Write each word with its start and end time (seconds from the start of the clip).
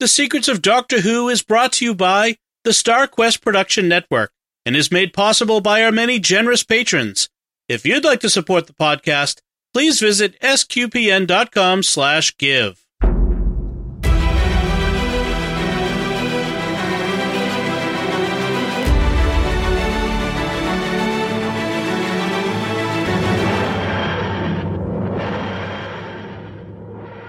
The 0.00 0.06
Secrets 0.06 0.46
of 0.46 0.62
Doctor 0.62 1.00
Who 1.00 1.28
is 1.28 1.42
brought 1.42 1.72
to 1.74 1.84
you 1.84 1.92
by 1.92 2.36
the 2.62 2.72
Star 2.72 3.08
Quest 3.08 3.42
Production 3.42 3.88
Network 3.88 4.30
and 4.64 4.76
is 4.76 4.92
made 4.92 5.12
possible 5.12 5.60
by 5.60 5.82
our 5.82 5.90
many 5.90 6.20
generous 6.20 6.62
patrons. 6.62 7.28
If 7.68 7.84
you'd 7.84 8.04
like 8.04 8.20
to 8.20 8.30
support 8.30 8.68
the 8.68 8.74
podcast, 8.74 9.40
please 9.74 9.98
visit 9.98 10.40
sqpn.com 10.40 11.82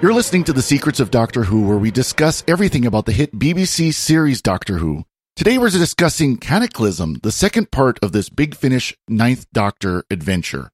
You're 0.01 0.13
listening 0.13 0.45
to 0.45 0.53
The 0.53 0.61
Secrets 0.61 1.01
of 1.01 1.11
Doctor 1.11 1.43
Who, 1.43 1.67
where 1.67 1.77
we 1.77 1.91
discuss 1.91 2.41
everything 2.47 2.85
about 2.85 3.05
the 3.05 3.11
hit 3.11 3.37
BBC 3.37 3.93
series 3.93 4.41
Doctor 4.41 4.77
Who. 4.77 5.03
Today 5.35 5.57
we're 5.57 5.69
discussing 5.69 6.37
Cataclysm, 6.37 7.15
the 7.21 7.33
second 7.33 7.69
part 7.69 7.99
of 8.01 8.13
this 8.13 8.29
Big 8.29 8.55
Finish 8.55 8.95
Ninth 9.09 9.45
Doctor 9.51 10.05
adventure. 10.09 10.69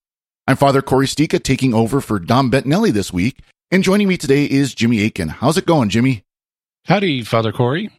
I'm 0.45 0.57
Father 0.57 0.83
Cory 0.83 1.07
Sticha 1.07 1.41
taking 1.41 1.73
over 1.73 2.01
for 2.01 2.19
Dom 2.19 2.51
Bettinelli 2.51 2.93
this 2.93 3.11
week, 3.11 3.39
and 3.71 3.83
joining 3.83 4.07
me 4.07 4.15
today 4.15 4.45
is 4.45 4.75
Jimmy 4.75 5.03
Akin. 5.03 5.29
How's 5.29 5.57
it 5.57 5.65
going, 5.65 5.89
Jimmy? 5.89 6.21
Howdy, 6.85 7.23
Father 7.23 7.51
Cory. 7.51 7.89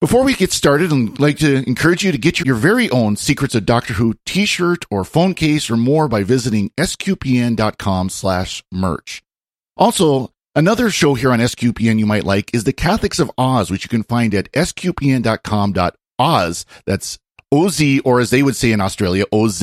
Before 0.00 0.22
we 0.22 0.34
get 0.34 0.52
started, 0.52 0.92
I'd 0.92 1.18
like 1.18 1.38
to 1.38 1.66
encourage 1.66 2.04
you 2.04 2.12
to 2.12 2.18
get 2.18 2.38
your 2.38 2.54
very 2.54 2.88
own 2.90 3.16
Secrets 3.16 3.56
of 3.56 3.66
Doctor 3.66 3.94
Who 3.94 4.14
t-shirt 4.24 4.84
or 4.92 5.02
phone 5.02 5.34
case 5.34 5.68
or 5.68 5.76
more 5.76 6.06
by 6.06 6.22
visiting 6.22 6.70
sqpn.com 6.78 8.10
slash 8.10 8.62
merch. 8.70 9.23
Also, 9.76 10.32
another 10.54 10.90
show 10.90 11.14
here 11.14 11.32
on 11.32 11.40
SQPN 11.40 11.98
you 11.98 12.06
might 12.06 12.24
like 12.24 12.54
is 12.54 12.64
The 12.64 12.72
Catholics 12.72 13.18
of 13.18 13.30
Oz, 13.36 13.70
which 13.70 13.84
you 13.84 13.88
can 13.88 14.02
find 14.04 14.34
at 14.34 14.50
sqpn.com.oz. 14.52 15.96
That's 16.86 17.18
OZ, 17.52 18.00
or 18.04 18.20
as 18.20 18.30
they 18.30 18.42
would 18.42 18.56
say 18.56 18.72
in 18.72 18.80
Australia, 18.80 19.24
OZ. 19.32 19.62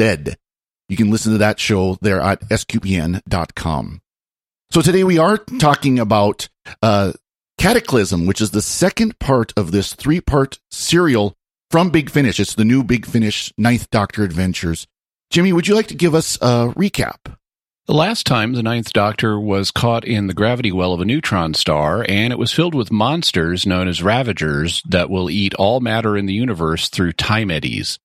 You 0.89 0.97
can 0.97 1.09
listen 1.09 1.31
to 1.31 1.37
that 1.39 1.59
show 1.59 1.97
there 2.01 2.19
at 2.19 2.41
sqpn.com. 2.41 4.01
So 4.71 4.81
today 4.81 5.03
we 5.03 5.17
are 5.17 5.37
talking 5.37 5.99
about 5.99 6.49
uh, 6.81 7.13
Cataclysm, 7.57 8.25
which 8.25 8.41
is 8.41 8.51
the 8.51 8.61
second 8.61 9.19
part 9.19 9.53
of 9.57 9.71
this 9.71 9.93
three 9.93 10.21
part 10.21 10.59
serial 10.69 11.35
from 11.69 11.89
Big 11.89 12.09
Finish. 12.09 12.39
It's 12.39 12.55
the 12.55 12.65
new 12.65 12.83
Big 12.83 13.05
Finish 13.05 13.53
Ninth 13.57 13.89
Doctor 13.89 14.23
Adventures. 14.23 14.87
Jimmy, 15.29 15.53
would 15.53 15.67
you 15.67 15.75
like 15.75 15.87
to 15.87 15.95
give 15.95 16.15
us 16.15 16.35
a 16.37 16.73
recap? 16.75 17.37
The 17.87 17.95
last 17.95 18.27
time 18.27 18.53
the 18.53 18.61
Ninth 18.61 18.93
Doctor 18.93 19.39
was 19.39 19.71
caught 19.71 20.05
in 20.05 20.27
the 20.27 20.35
gravity 20.35 20.71
well 20.71 20.93
of 20.93 21.01
a 21.01 21.05
neutron 21.05 21.55
star, 21.55 22.05
and 22.07 22.31
it 22.31 22.37
was 22.37 22.51
filled 22.51 22.75
with 22.75 22.91
monsters 22.91 23.65
known 23.65 23.87
as 23.87 24.03
Ravagers 24.03 24.83
that 24.87 25.09
will 25.09 25.31
eat 25.31 25.55
all 25.55 25.79
matter 25.79 26.15
in 26.15 26.27
the 26.27 26.33
universe 26.33 26.89
through 26.89 27.13
time 27.13 27.49
eddies. 27.49 27.97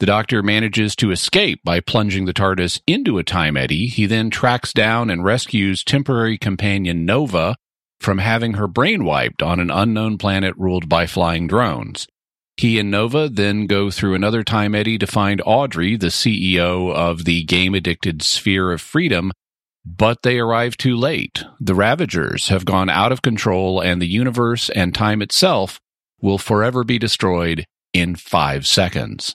The 0.00 0.06
Doctor 0.06 0.42
manages 0.42 0.96
to 0.96 1.12
escape 1.12 1.60
by 1.62 1.78
plunging 1.78 2.24
the 2.24 2.32
TARDIS 2.32 2.80
into 2.88 3.18
a 3.18 3.22
time 3.22 3.56
eddy. 3.56 3.86
He 3.86 4.06
then 4.06 4.28
tracks 4.28 4.72
down 4.72 5.08
and 5.08 5.24
rescues 5.24 5.84
temporary 5.84 6.36
companion 6.36 7.06
Nova 7.06 7.54
from 8.00 8.18
having 8.18 8.54
her 8.54 8.66
brain 8.66 9.04
wiped 9.04 9.40
on 9.40 9.60
an 9.60 9.70
unknown 9.70 10.18
planet 10.18 10.56
ruled 10.58 10.88
by 10.88 11.06
flying 11.06 11.46
drones. 11.46 12.08
He 12.56 12.78
and 12.78 12.90
Nova 12.90 13.28
then 13.28 13.66
go 13.66 13.90
through 13.90 14.14
another 14.14 14.44
time 14.44 14.74
eddy 14.74 14.98
to 14.98 15.06
find 15.06 15.42
Audrey, 15.44 15.96
the 15.96 16.08
CEO 16.08 16.94
of 16.94 17.24
the 17.24 17.44
game 17.44 17.74
addicted 17.74 18.22
Sphere 18.22 18.72
of 18.72 18.80
Freedom, 18.80 19.32
but 19.84 20.22
they 20.22 20.38
arrive 20.38 20.76
too 20.76 20.96
late. 20.96 21.44
The 21.60 21.74
Ravagers 21.74 22.48
have 22.48 22.64
gone 22.64 22.88
out 22.88 23.10
of 23.10 23.22
control, 23.22 23.80
and 23.80 24.00
the 24.00 24.06
universe 24.06 24.70
and 24.70 24.94
time 24.94 25.22
itself 25.22 25.80
will 26.20 26.38
forever 26.38 26.84
be 26.84 26.98
destroyed 26.98 27.64
in 27.92 28.14
five 28.16 28.66
seconds. 28.66 29.34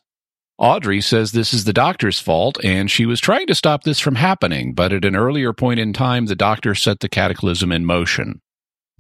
Audrey 0.58 1.02
says 1.02 1.32
this 1.32 1.54
is 1.54 1.66
the 1.66 1.74
doctor's 1.74 2.20
fault, 2.20 2.58
and 2.64 2.90
she 2.90 3.06
was 3.06 3.20
trying 3.20 3.48
to 3.48 3.56
stop 3.56 3.84
this 3.84 4.00
from 4.00 4.16
happening, 4.16 4.74
but 4.74 4.94
at 4.94 5.06
an 5.06 5.16
earlier 5.16 5.54
point 5.54 5.80
in 5.80 5.92
time, 5.92 6.28
the 6.28 6.36
doctor 6.36 6.74
set 6.74 7.00
the 7.00 7.10
cataclysm 7.10 7.72
in 7.72 7.86
motion. 7.86 8.42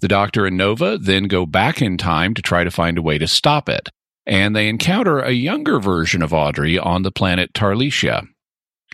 The 0.01 0.07
doctor 0.07 0.45
and 0.45 0.57
Nova 0.57 0.97
then 0.97 1.23
go 1.23 1.45
back 1.47 1.81
in 1.81 1.97
time 1.97 2.33
to 2.35 2.41
try 2.41 2.63
to 2.63 2.69
find 2.69 2.97
a 2.97 3.01
way 3.01 3.17
to 3.17 3.27
stop 3.27 3.69
it 3.69 3.89
and 4.27 4.53
they 4.53 4.67
encounter 4.67 5.19
a 5.19 5.31
younger 5.31 5.79
version 5.79 6.21
of 6.21 6.33
Audrey 6.33 6.77
on 6.77 7.03
the 7.03 7.11
planet 7.11 7.53
Tarlesia. 7.53 8.27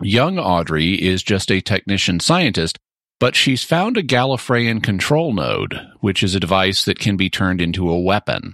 Young 0.01 0.37
Audrey 0.37 0.93
is 0.93 1.23
just 1.23 1.51
a 1.51 1.59
technician 1.59 2.19
scientist, 2.19 2.77
but 3.19 3.35
she's 3.35 3.63
found 3.63 3.97
a 3.97 4.03
Gallifreyan 4.03 4.83
control 4.83 5.33
node, 5.33 5.79
which 6.01 6.21
is 6.21 6.35
a 6.35 6.39
device 6.39 6.85
that 6.85 6.99
can 6.99 7.17
be 7.17 7.31
turned 7.31 7.61
into 7.61 7.89
a 7.89 7.99
weapon. 7.99 8.53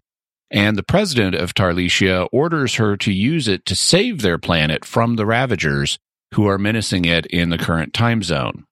And 0.51 0.77
the 0.77 0.83
president 0.83 1.35
of 1.35 1.53
Tarlesia 1.53 2.27
orders 2.31 2.75
her 2.75 2.95
to 2.97 3.11
use 3.11 3.47
it 3.47 3.65
to 3.65 3.75
save 3.75 4.21
their 4.21 4.37
planet 4.37 4.85
from 4.85 5.15
the 5.15 5.25
Ravagers, 5.25 5.99
who 6.33 6.47
are 6.47 6.57
menacing 6.57 7.05
it 7.05 7.25
in 7.25 7.49
the 7.49 7.57
current 7.57 7.93
time 7.93 8.23
zone. 8.23 8.63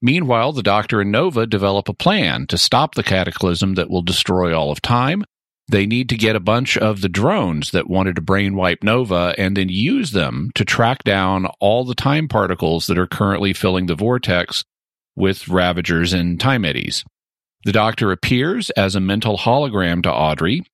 Meanwhile, 0.00 0.52
the 0.52 0.62
Doctor 0.62 1.00
and 1.00 1.10
Nova 1.10 1.44
develop 1.46 1.88
a 1.88 1.94
plan 1.94 2.46
to 2.46 2.56
stop 2.58 2.94
the 2.94 3.02
cataclysm 3.02 3.74
that 3.74 3.90
will 3.90 4.02
destroy 4.02 4.56
all 4.56 4.70
of 4.70 4.80
time 4.80 5.24
they 5.70 5.86
need 5.86 6.08
to 6.08 6.16
get 6.16 6.34
a 6.34 6.40
bunch 6.40 6.78
of 6.78 7.02
the 7.02 7.08
drones 7.08 7.72
that 7.72 7.90
wanted 7.90 8.16
to 8.16 8.22
brainwipe 8.22 8.82
Nova 8.82 9.34
and 9.36 9.56
then 9.56 9.68
use 9.68 10.12
them 10.12 10.50
to 10.54 10.64
track 10.64 11.04
down 11.04 11.46
all 11.60 11.84
the 11.84 11.94
time 11.94 12.26
particles 12.26 12.86
that 12.86 12.98
are 12.98 13.06
currently 13.06 13.52
filling 13.52 13.86
the 13.86 13.94
vortex 13.94 14.64
with 15.14 15.48
Ravagers 15.48 16.12
and 16.12 16.40
time 16.40 16.64
eddies. 16.64 17.04
The 17.64 17.72
Doctor 17.72 18.12
appears 18.12 18.70
as 18.70 18.94
a 18.94 19.00
mental 19.00 19.36
hologram 19.36 20.02
to 20.04 20.12
Audrey, 20.12 20.64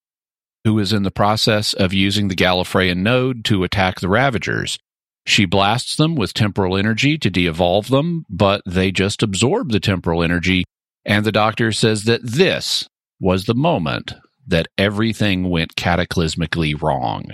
who 0.63 0.79
is 0.79 0.93
in 0.93 1.03
the 1.03 1.11
process 1.11 1.73
of 1.73 1.93
using 1.93 2.29
the 2.29 2.37
Gallifreyan 2.37 2.99
node 2.99 3.45
to 3.47 3.65
attack 3.65 4.01
the 4.01 4.09
Ravagers. 4.09 4.79
She 5.27 5.45
blasts 5.45 5.97
them 5.97 6.15
with 6.15 6.35
temporal 6.35 6.77
energy 6.77 7.19
to 7.19 7.31
de 7.31 7.47
evolve 7.47 7.89
them, 7.89 8.27
but 8.29 8.63
they 8.67 8.93
just 8.93 9.23
absorb 9.23 9.73
the 9.73 9.81
temporal 9.81 10.23
energy, 10.23 10.65
and 11.05 11.25
the 11.25 11.33
Doctor 11.33 11.73
says 11.73 12.05
that 12.05 12.21
this 12.23 12.87
was 13.19 13.47
the 13.47 13.55
moment 13.55 14.15
that 14.47 14.69
everything 14.79 15.51
went 15.51 15.75
cataclysmically 15.77 16.81
wrong. 16.81 17.31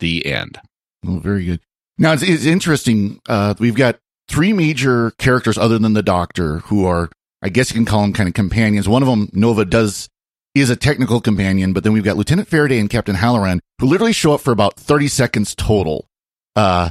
The 0.00 0.26
end. 0.26 0.58
Oh, 1.06 1.18
very 1.18 1.44
good. 1.44 1.60
Now 1.98 2.12
it's, 2.12 2.22
it's 2.22 2.44
interesting. 2.44 3.20
Uh, 3.28 3.54
we've 3.58 3.76
got 3.76 3.98
three 4.28 4.52
major 4.52 5.12
characters 5.18 5.58
other 5.58 5.78
than 5.78 5.92
the 5.92 6.02
Doctor 6.02 6.58
who 6.58 6.86
are, 6.86 7.10
I 7.42 7.48
guess 7.48 7.70
you 7.70 7.74
can 7.74 7.84
call 7.84 8.02
them 8.02 8.12
kind 8.12 8.28
of 8.28 8.34
companions. 8.34 8.88
One 8.88 9.02
of 9.02 9.08
them, 9.08 9.30
Nova, 9.32 9.64
does 9.64 10.08
is 10.54 10.70
a 10.70 10.76
technical 10.76 11.20
companion, 11.20 11.72
but 11.72 11.82
then 11.82 11.92
we've 11.92 12.04
got 12.04 12.16
Lieutenant 12.16 12.48
Faraday 12.48 12.78
and 12.78 12.88
Captain 12.88 13.16
Halloran 13.16 13.60
who 13.80 13.86
literally 13.86 14.12
show 14.12 14.34
up 14.34 14.40
for 14.40 14.52
about 14.52 14.76
thirty 14.76 15.08
seconds 15.08 15.54
total. 15.54 16.06
Uh, 16.54 16.90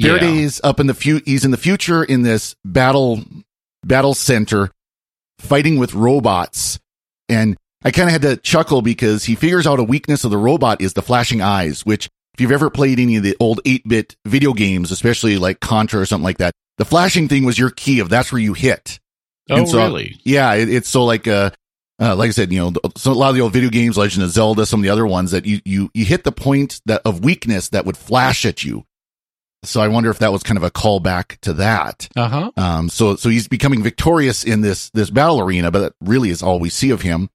Faraday's 0.00 0.60
yeah. 0.62 0.70
up 0.70 0.80
in 0.80 0.86
the 0.86 0.94
fu- 0.94 1.20
he's 1.26 1.44
in 1.44 1.50
the 1.50 1.58
future 1.58 2.02
in 2.02 2.22
this 2.22 2.56
battle 2.64 3.22
battle 3.84 4.14
center 4.14 4.70
fighting 5.38 5.78
with 5.78 5.92
robots 5.92 6.80
and 7.28 7.56
I 7.84 7.90
kind 7.90 8.08
of 8.08 8.12
had 8.12 8.22
to 8.22 8.36
chuckle 8.36 8.82
because 8.82 9.24
he 9.24 9.34
figures 9.34 9.66
out 9.66 9.78
a 9.78 9.84
weakness 9.84 10.24
of 10.24 10.30
the 10.30 10.38
robot 10.38 10.80
is 10.80 10.92
the 10.92 11.02
flashing 11.02 11.40
eyes, 11.40 11.84
which 11.84 12.08
if 12.34 12.40
you've 12.40 12.52
ever 12.52 12.70
played 12.70 12.98
any 12.98 13.16
of 13.16 13.22
the 13.22 13.36
old 13.40 13.62
8-bit 13.64 14.16
video 14.24 14.52
games, 14.52 14.90
especially 14.90 15.36
like 15.36 15.60
Contra 15.60 16.00
or 16.00 16.06
something 16.06 16.24
like 16.24 16.38
that, 16.38 16.52
the 16.78 16.84
flashing 16.84 17.28
thing 17.28 17.44
was 17.44 17.58
your 17.58 17.70
key 17.70 18.00
of 18.00 18.08
that's 18.08 18.32
where 18.32 18.40
you 18.40 18.54
hit. 18.54 18.98
Oh, 19.50 19.64
so, 19.64 19.78
really? 19.78 20.18
Yeah, 20.24 20.54
it, 20.54 20.68
it's 20.68 20.88
so 20.88 21.04
like, 21.04 21.26
uh, 21.26 21.50
uh, 22.00 22.16
like 22.16 22.28
I 22.28 22.32
said, 22.32 22.52
you 22.52 22.60
know, 22.60 22.72
so 22.96 23.12
a 23.12 23.14
lot 23.14 23.30
of 23.30 23.34
the 23.34 23.42
old 23.42 23.52
video 23.52 23.68
games, 23.68 23.98
Legend 23.98 24.24
of 24.24 24.30
Zelda, 24.30 24.64
some 24.64 24.80
of 24.80 24.84
the 24.84 24.90
other 24.90 25.06
ones 25.06 25.32
that 25.32 25.44
you, 25.44 25.60
you, 25.64 25.90
you 25.92 26.04
hit 26.04 26.24
the 26.24 26.32
point 26.32 26.80
that 26.86 27.02
of 27.04 27.24
weakness 27.24 27.68
that 27.70 27.84
would 27.84 27.96
flash 27.96 28.46
at 28.46 28.64
you. 28.64 28.84
So 29.64 29.80
I 29.80 29.88
wonder 29.88 30.10
if 30.10 30.18
that 30.18 30.32
was 30.32 30.42
kind 30.42 30.56
of 30.56 30.64
a 30.64 30.70
callback 30.70 31.38
to 31.42 31.52
that. 31.54 32.08
Uh 32.16 32.28
huh. 32.28 32.50
Um, 32.56 32.88
so, 32.88 33.14
so 33.16 33.28
he's 33.28 33.46
becoming 33.46 33.82
victorious 33.82 34.42
in 34.42 34.60
this, 34.60 34.90
this 34.90 35.10
battle 35.10 35.40
arena, 35.40 35.70
but 35.70 35.80
that 35.80 35.94
really 36.00 36.30
is 36.30 36.42
all 36.42 36.58
we 36.58 36.70
see 36.70 36.90
of 36.90 37.02
him. 37.02 37.28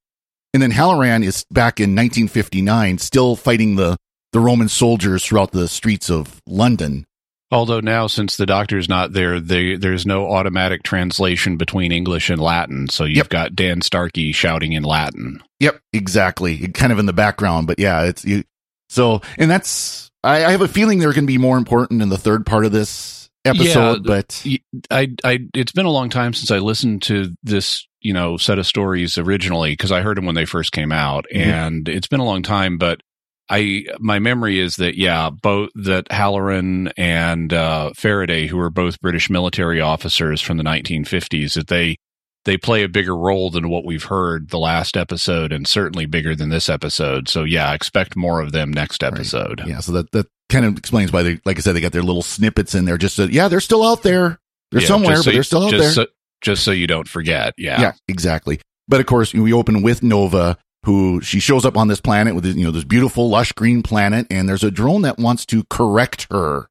And 0.58 0.62
then 0.64 0.72
Halloran 0.72 1.22
is 1.22 1.46
back 1.52 1.80
in 1.80 1.92
1959, 1.92 2.98
still 2.98 3.36
fighting 3.36 3.76
the, 3.76 3.96
the 4.32 4.40
Roman 4.40 4.70
soldiers 4.70 5.24
throughout 5.24 5.52
the 5.52 5.68
streets 5.68 6.10
of 6.10 6.42
London. 6.48 7.06
Although 7.52 7.80
now, 7.80 8.08
since 8.08 8.38
the 8.38 8.48
doctor's 8.48 8.90
not 8.90 9.14
there, 9.14 9.40
they, 9.40 9.76
there's 9.76 10.08
no 10.08 10.32
automatic 10.32 10.82
translation 10.82 11.58
between 11.58 11.92
English 11.92 12.32
and 12.32 12.42
Latin. 12.42 12.90
So 12.90 13.04
you've 13.04 13.18
yep. 13.18 13.30
got 13.30 13.56
Dan 13.56 13.84
Starkey 13.84 14.32
shouting 14.32 14.72
in 14.72 14.82
Latin. 14.82 15.44
Yep, 15.60 15.80
exactly. 15.94 16.70
Kind 16.70 16.92
of 16.92 16.98
in 16.98 17.06
the 17.06 17.14
background, 17.14 17.68
but 17.68 17.78
yeah, 17.78 18.06
it's 18.06 18.26
you. 18.26 18.44
So, 18.90 19.22
and 19.38 19.52
that's, 19.52 20.10
I, 20.24 20.44
I 20.44 20.50
have 20.50 20.62
a 20.62 20.68
feeling 20.68 20.98
they're 20.98 21.14
going 21.14 21.26
to 21.26 21.28
be 21.28 21.38
more 21.38 21.60
important 21.60 22.02
in 22.02 22.10
the 22.10 22.18
third 22.18 22.48
part 22.48 22.66
of 22.66 22.72
this 22.72 23.30
episode, 23.46 24.08
yeah, 24.08 24.24
but 24.24 24.44
I, 24.90 25.14
I, 25.24 25.40
it's 25.54 25.72
been 25.72 25.86
a 25.86 25.92
long 25.92 26.10
time 26.10 26.34
since 26.34 26.50
I 26.50 26.58
listened 26.58 27.04
to 27.04 27.36
this 27.44 27.87
you 28.02 28.14
know 28.14 28.38
set 28.38 28.60
of 28.60 28.68
stories 28.68 29.18
originally 29.18 29.72
because 29.72 29.92
I 29.92 30.02
heard 30.02 30.18
them 30.18 30.26
when 30.26 30.36
they 30.36 30.46
first 30.46 30.72
came 30.72 30.92
out, 30.92 31.26
mm-hmm. 31.34 31.50
and 31.50 31.90
it's 31.90 32.08
been 32.08 32.20
a 32.20 32.26
long 32.26 32.44
time. 32.44 32.78
But 32.78 33.02
I 33.50 33.86
my 34.00 34.20
memory 34.20 34.60
is 34.60 34.76
that 34.78 34.98
yeah, 34.98 35.30
both 35.30 35.70
that 35.76 36.12
Halloran 36.12 36.90
and 36.98 37.54
uh, 37.54 37.92
Faraday, 37.96 38.48
who 38.48 38.58
were 38.58 38.70
both 38.70 39.02
British 39.02 39.30
military 39.30 39.82
officers 39.82 40.42
from 40.42 40.58
the 40.58 40.64
1950s, 40.64 41.54
that 41.54 41.68
they 41.68 41.98
they 42.46 42.58
play 42.58 42.84
a 42.84 42.90
bigger 42.90 43.16
role 43.16 43.50
than 43.50 43.70
what 43.70 43.86
we've 43.86 44.06
heard 44.06 44.50
the 44.50 44.60
last 44.60 44.98
episode, 44.98 45.52
and 45.52 45.68
certainly 45.68 46.06
bigger 46.06 46.36
than 46.36 46.50
this 46.50 46.70
episode. 46.70 47.28
So 47.30 47.44
yeah, 47.44 47.74
expect 47.74 48.16
more 48.16 48.42
of 48.42 48.52
them 48.52 48.72
next 48.72 49.04
episode. 49.04 49.62
Yeah, 49.66 49.80
so 49.80 49.92
that 49.94 50.12
that 50.12 50.28
kind 50.50 50.66
of 50.66 50.78
explains 50.78 51.12
why 51.12 51.24
they, 51.24 51.40
like 51.46 51.58
I 51.58 51.60
said, 51.62 51.74
they 51.74 51.82
got 51.82 51.92
their 51.92 52.04
little 52.04 52.22
snippets 52.22 52.76
in 52.76 52.86
there. 52.86 52.98
Just 52.98 53.16
so, 53.16 53.26
yeah, 53.26 53.48
they're 53.48 53.60
still 53.60 53.84
out 53.84 54.04
there. 54.04 54.40
They're 54.72 54.82
Yeah, 54.82 54.88
somewhere, 54.88 55.16
so 55.18 55.26
but 55.26 55.34
they're 55.34 55.44
still 55.44 55.66
out 55.66 55.72
there. 55.72 55.92
So, 55.92 56.08
just 56.42 56.64
so 56.64 56.72
you 56.72 56.88
don't 56.88 57.08
forget. 57.08 57.54
Yeah. 57.58 57.82
yeah, 57.82 57.92
exactly. 58.08 58.60
But 58.88 59.00
of 59.00 59.06
course, 59.06 59.34
we 59.34 59.52
open 59.54 59.82
with 59.82 60.02
Nova, 60.04 60.58
who 60.86 61.22
she 61.22 61.40
shows 61.40 61.66
up 61.66 61.78
on 61.78 61.88
this 61.88 62.00
planet 62.00 62.36
with 62.36 62.46
you 62.46 62.64
know 62.64 62.72
this 62.72 62.84
beautiful 62.86 63.30
lush 63.30 63.52
green 63.52 63.84
planet, 63.84 64.28
and 64.30 64.48
there's 64.48 64.64
a 64.64 64.72
drone 64.72 65.02
that 65.02 65.18
wants 65.18 65.46
to 65.48 65.64
correct 65.70 66.28
her. 66.32 66.68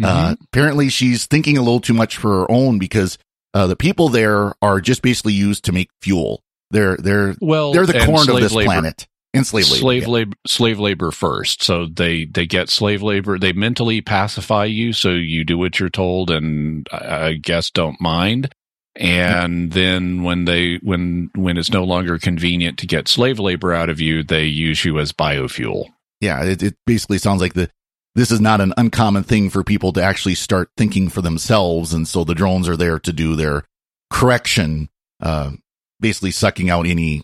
Mhm. 0.00 0.06
Uh, 0.06 0.36
apparently, 0.44 0.88
she's 0.88 1.26
thinking 1.26 1.58
a 1.58 1.62
little 1.62 1.80
too 1.80 1.94
much 1.94 2.16
for 2.16 2.40
her 2.40 2.50
own 2.50 2.78
because 2.78 3.18
uh, 3.54 3.66
the 3.66 3.76
people 3.76 4.08
there 4.08 4.54
are 4.62 4.80
just 4.80 5.02
basically 5.02 5.34
used 5.34 5.64
to 5.64 5.72
make 5.72 5.90
fuel. 6.00 6.42
They're 6.70 6.96
they're 6.96 7.36
well, 7.40 7.72
they're 7.72 7.86
the 7.86 8.00
corn 8.06 8.30
of 8.30 8.40
this 8.40 8.54
labor- 8.54 8.66
planet 8.66 9.06
and 9.34 9.46
slave 9.46 9.66
labor. 9.66 9.80
slave 9.80 10.02
yeah. 10.02 10.08
labor 10.08 10.36
slave 10.46 10.78
labor 10.78 11.10
first 11.10 11.62
so 11.62 11.86
they 11.86 12.26
they 12.26 12.46
get 12.46 12.68
slave 12.68 13.02
labor 13.02 13.38
they 13.38 13.52
mentally 13.52 14.00
pacify 14.02 14.64
you 14.66 14.92
so 14.92 15.08
you 15.10 15.42
do 15.44 15.56
what 15.56 15.80
you're 15.80 15.88
told 15.88 16.30
and 16.30 16.86
I 16.92 17.34
guess 17.34 17.70
don't 17.70 17.98
mind 18.00 18.54
and 18.96 19.72
then 19.72 20.22
when 20.22 20.44
they 20.44 20.76
when 20.82 21.30
when 21.34 21.56
it's 21.56 21.70
no 21.70 21.84
longer 21.84 22.18
convenient 22.18 22.78
to 22.78 22.86
get 22.86 23.08
slave 23.08 23.38
labor 23.38 23.72
out 23.72 23.88
of 23.88 24.00
you 24.00 24.22
they 24.22 24.44
use 24.44 24.84
you 24.84 24.98
as 24.98 25.12
biofuel 25.12 25.86
yeah, 26.22 26.44
it, 26.44 26.62
it 26.62 26.76
basically 26.86 27.18
sounds 27.18 27.40
like 27.40 27.54
the 27.54 27.68
this 28.14 28.30
is 28.30 28.40
not 28.40 28.60
an 28.60 28.72
uncommon 28.76 29.24
thing 29.24 29.50
for 29.50 29.64
people 29.64 29.92
to 29.94 30.02
actually 30.02 30.36
start 30.36 30.70
thinking 30.76 31.08
for 31.08 31.20
themselves, 31.20 31.92
and 31.92 32.06
so 32.06 32.22
the 32.22 32.34
drones 32.34 32.68
are 32.68 32.76
there 32.76 33.00
to 33.00 33.12
do 33.12 33.34
their 33.34 33.64
correction, 34.08 34.88
uh, 35.20 35.50
basically 35.98 36.30
sucking 36.30 36.70
out 36.70 36.86
any 36.86 37.22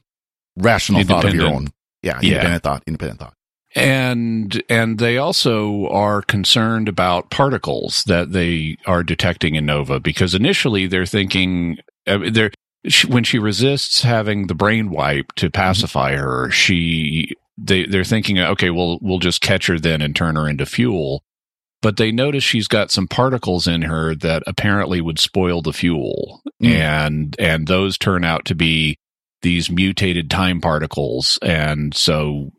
rational 0.56 1.04
thought 1.04 1.26
of 1.26 1.34
your 1.34 1.46
own. 1.46 1.68
Yeah, 2.02 2.18
Yeah. 2.20 2.30
independent 2.30 2.62
thought, 2.64 2.82
independent 2.88 3.20
thought. 3.20 3.34
And 3.74 4.62
and 4.68 4.98
they 4.98 5.18
also 5.18 5.86
are 5.88 6.22
concerned 6.22 6.88
about 6.88 7.30
particles 7.30 8.02
that 8.06 8.32
they 8.32 8.76
are 8.86 9.02
detecting 9.02 9.56
in 9.56 9.66
nova 9.66 10.00
because 10.00 10.34
initially 10.34 10.86
they're 10.86 11.04
thinking 11.04 11.76
uh, 12.06 12.18
they're 12.30 12.50
when 13.08 13.24
she 13.24 13.38
resists 13.38 14.02
having 14.02 14.46
the 14.46 14.54
brain 14.54 14.88
wipe 14.90 15.32
to 15.34 15.50
pacify 15.50 16.16
her 16.16 16.50
she 16.50 17.30
they 17.58 17.84
they're 17.86 18.04
thinking 18.04 18.38
okay 18.38 18.70
well 18.70 18.98
we'll 19.02 19.18
just 19.18 19.40
catch 19.40 19.66
her 19.66 19.78
then 19.78 20.00
and 20.00 20.14
turn 20.14 20.36
her 20.36 20.48
into 20.48 20.64
fuel. 20.64 21.22
But 21.80 21.96
they 21.96 22.10
notice 22.10 22.42
she's 22.42 22.66
got 22.66 22.90
some 22.90 23.06
particles 23.06 23.68
in 23.68 23.82
her 23.82 24.14
that 24.16 24.42
apparently 24.48 25.00
would 25.00 25.20
spoil 25.20 25.62
the 25.62 25.72
fuel. 25.72 26.40
Mm. 26.62 26.70
and 26.70 27.36
and 27.38 27.66
those 27.68 27.96
turn 27.96 28.24
out 28.24 28.44
to 28.46 28.54
be 28.54 28.98
these 29.42 29.70
mutated 29.70 30.30
time 30.30 30.60
particles 30.60 31.38
and 31.42 31.94
so 31.94 32.50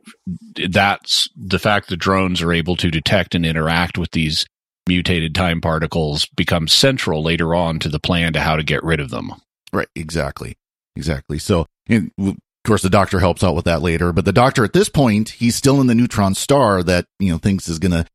that's 0.70 1.28
the 1.36 1.60
fact 1.60 1.90
the 1.90 1.98
drones 1.98 2.42
are 2.42 2.54
able 2.54 2.76
to 2.76 2.90
detect 2.90 3.36
and 3.36 3.46
interact 3.46 3.98
with 3.98 4.12
these 4.12 4.46
mutated 4.90 5.36
time 5.36 5.62
particles 5.62 6.26
becomes 6.36 6.74
central 6.74 7.24
later 7.24 7.56
on 7.56 7.80
to 7.80 7.90
the 7.90 8.00
plan 8.00 8.34
to 8.34 8.42
how 8.42 8.56
to 8.56 8.64
get 8.64 8.84
rid 8.84 9.00
of 9.00 9.10
them. 9.10 9.32
Right, 9.72 9.88
exactly, 9.96 10.58
exactly. 10.96 11.38
So, 11.38 11.68
and 11.88 12.12
of 12.18 12.36
course, 12.66 12.82
the 12.82 12.90
doctor 12.90 13.20
helps 13.20 13.44
out 13.44 13.56
with 13.56 13.66
that 13.66 13.82
later. 13.82 14.12
But 14.12 14.26
the 14.26 14.34
doctor, 14.34 14.64
at 14.64 14.74
this 14.74 14.90
point, 14.90 15.30
he's 15.30 15.56
still 15.56 15.80
in 15.80 15.88
the 15.88 15.96
neutron 15.96 16.34
star 16.34 16.82
that 16.84 17.06
you 17.20 17.32
know 17.32 17.38
thinks 17.38 17.70
is 17.70 17.80
gonna 17.80 18.06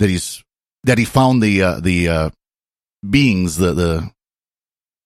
that 0.00 0.10
he's 0.10 0.42
that 0.84 0.98
he 0.98 1.04
found 1.04 1.42
the 1.42 1.62
uh, 1.62 1.80
the 1.80 2.08
uh, 2.08 2.30
beings 3.08 3.56
the 3.56 3.72
the 3.72 4.10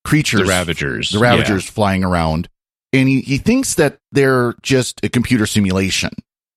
creatures 0.03 0.41
The 0.41 0.47
Ravagers. 0.47 1.09
the 1.11 1.19
Ravagers 1.19 1.69
flying 1.69 2.03
around, 2.03 2.49
and 2.95 3.09
he 3.09 3.21
he 3.21 3.37
thinks 3.37 3.75
that 3.75 3.99
they're 4.11 4.55
just 4.61 5.03
a 5.03 5.09
computer 5.09 5.45
simulation 5.45 6.11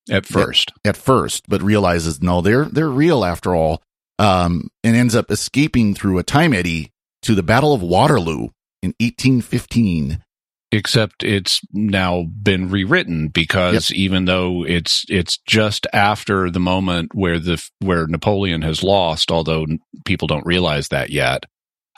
at 0.09 0.25
first. 0.25 0.71
at 0.85 0.97
first, 0.97 1.47
but 1.47 1.61
realizes 1.61 2.21
no, 2.21 2.41
they're 2.41 2.65
they're 2.65 2.89
real 2.89 3.23
after 3.23 3.55
all. 3.55 3.81
Um, 4.17 4.69
and 4.83 4.97
ends 4.97 5.15
up 5.15 5.31
escaping 5.31 5.95
through 5.95 6.17
a 6.17 6.23
time 6.23 6.53
eddy 6.53 6.91
to 7.21 7.35
the 7.35 7.43
Battle 7.43 7.73
of 7.73 7.81
Waterloo 7.81 8.49
in 8.81 8.93
1815. 8.99 10.23
Except 10.71 11.23
it's 11.23 11.61
now 11.73 12.23
been 12.23 12.69
rewritten 12.69 13.29
because 13.29 13.91
even 13.91 14.25
though 14.25 14.63
it's 14.63 15.03
it's 15.09 15.37
just 15.47 15.87
after 15.93 16.51
the 16.51 16.59
moment 16.59 17.15
where 17.15 17.39
the 17.39 17.63
where 17.79 18.05
Napoleon 18.05 18.61
has 18.61 18.83
lost, 18.83 19.31
although 19.31 19.65
people 20.05 20.27
don't 20.27 20.45
realize 20.45 20.89
that 20.89 21.09
yet. 21.09 21.45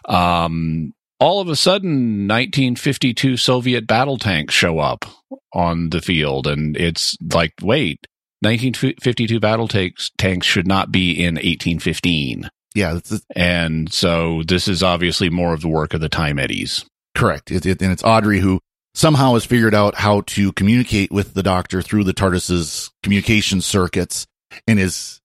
Um, 0.07 0.93
all 1.21 1.39
of 1.39 1.47
a 1.47 1.55
sudden, 1.55 2.27
1952 2.27 3.37
Soviet 3.37 3.87
battle 3.87 4.17
tanks 4.17 4.53
show 4.53 4.79
up 4.79 5.05
on 5.53 5.91
the 5.91 6.01
field, 6.01 6.47
and 6.47 6.75
it's 6.75 7.17
like, 7.33 7.53
wait, 7.61 8.05
1952 8.41 9.39
battle 9.39 9.67
tanks 9.67 10.11
tanks 10.17 10.47
should 10.47 10.67
not 10.67 10.91
be 10.91 11.11
in 11.11 11.35
1815, 11.35 12.49
Yeah, 12.75 12.99
and 13.35 13.91
so 13.93 14.41
this 14.47 14.67
is 14.67 14.81
obviously 14.83 15.29
more 15.29 15.53
of 15.53 15.61
the 15.61 15.67
work 15.69 15.93
of 15.93 16.01
the 16.01 16.09
time 16.09 16.39
eddies. 16.39 16.83
correct. 17.15 17.51
It, 17.51 17.65
it, 17.65 17.81
and 17.81 17.91
it's 17.91 18.03
Audrey 18.03 18.39
who 18.39 18.59
somehow 18.95 19.35
has 19.35 19.45
figured 19.45 19.75
out 19.75 19.95
how 19.95 20.21
to 20.21 20.51
communicate 20.53 21.11
with 21.11 21.33
the 21.33 21.43
Doctor 21.43 21.81
through 21.81 22.03
the 22.03 22.13
TARDIS's 22.13 22.89
communication 23.03 23.61
circuits, 23.61 24.25
and 24.67 24.79
is 24.79 25.19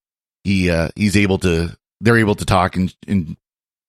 he 0.45 0.71
uh, 0.71 0.91
he's 0.95 1.17
able 1.17 1.39
to 1.39 1.77
they're 2.01 2.19
able 2.19 2.35
to 2.35 2.45
talk 2.45 2.77
and 2.77 2.95
and 3.09 3.37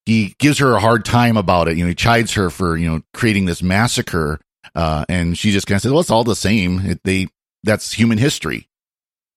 he 0.08 0.36
gives 0.40 0.60
her 0.60 0.74
a 0.74 0.80
hard 0.80 1.04
time 1.04 1.36
about 1.36 1.68
it. 1.68 1.78
You 1.78 1.84
know, 1.84 1.90
he 1.90 1.96
chides 1.96 2.34
her 2.34 2.50
for 2.50 2.78
you 2.78 2.90
know 2.90 3.02
creating 3.14 3.46
this 3.46 3.62
massacre, 3.62 4.40
uh, 4.74 5.04
and 5.10 5.38
she 5.38 5.52
just 5.52 5.68
kind 5.68 5.76
of 5.76 5.82
says, 5.82 5.92
"Well, 5.92 6.00
it's 6.00 6.10
all 6.10 6.24
the 6.24 6.36
same. 6.36 6.80
It, 6.80 7.02
they 7.04 7.28
that's 7.64 7.92
human 7.92 8.18
history." 8.18 8.70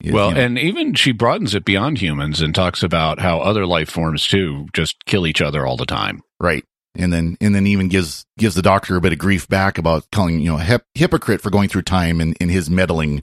Well, 0.05 0.29
you 0.29 0.35
know. 0.35 0.41
and 0.41 0.59
even 0.59 0.95
she 0.95 1.13
broadens 1.13 1.55
it 1.55 1.65
beyond 1.65 1.99
humans 1.99 2.41
and 2.41 2.55
talks 2.55 2.85
about 2.85 3.19
how 3.19 3.41
other 3.41 3.67
life 3.67 3.91
forms 3.91 4.27
too 4.27 4.69
just 4.73 5.05
kill 5.05 5.27
each 5.27 5.43
other 5.43 5.67
all 5.67 5.77
the 5.77 5.85
time. 5.85 6.23
Right. 6.39 6.65
And 6.97 7.13
then, 7.13 7.37
and 7.41 7.55
then 7.55 7.67
even 7.67 7.89
gives, 7.89 8.25
gives 8.39 8.55
the 8.55 8.63
doctor 8.63 8.97
a 8.97 9.01
bit 9.01 9.13
of 9.13 9.19
grief 9.19 9.47
back 9.47 9.79
about 9.79 10.11
calling, 10.11 10.41
you 10.41 10.51
know, 10.51 10.59
a 10.59 10.63
hip, 10.63 10.85
hypocrite 10.95 11.41
for 11.41 11.51
going 11.51 11.69
through 11.69 11.83
time 11.83 12.21
and, 12.21 12.37
and 12.41 12.51
his 12.51 12.69
meddling, 12.69 13.23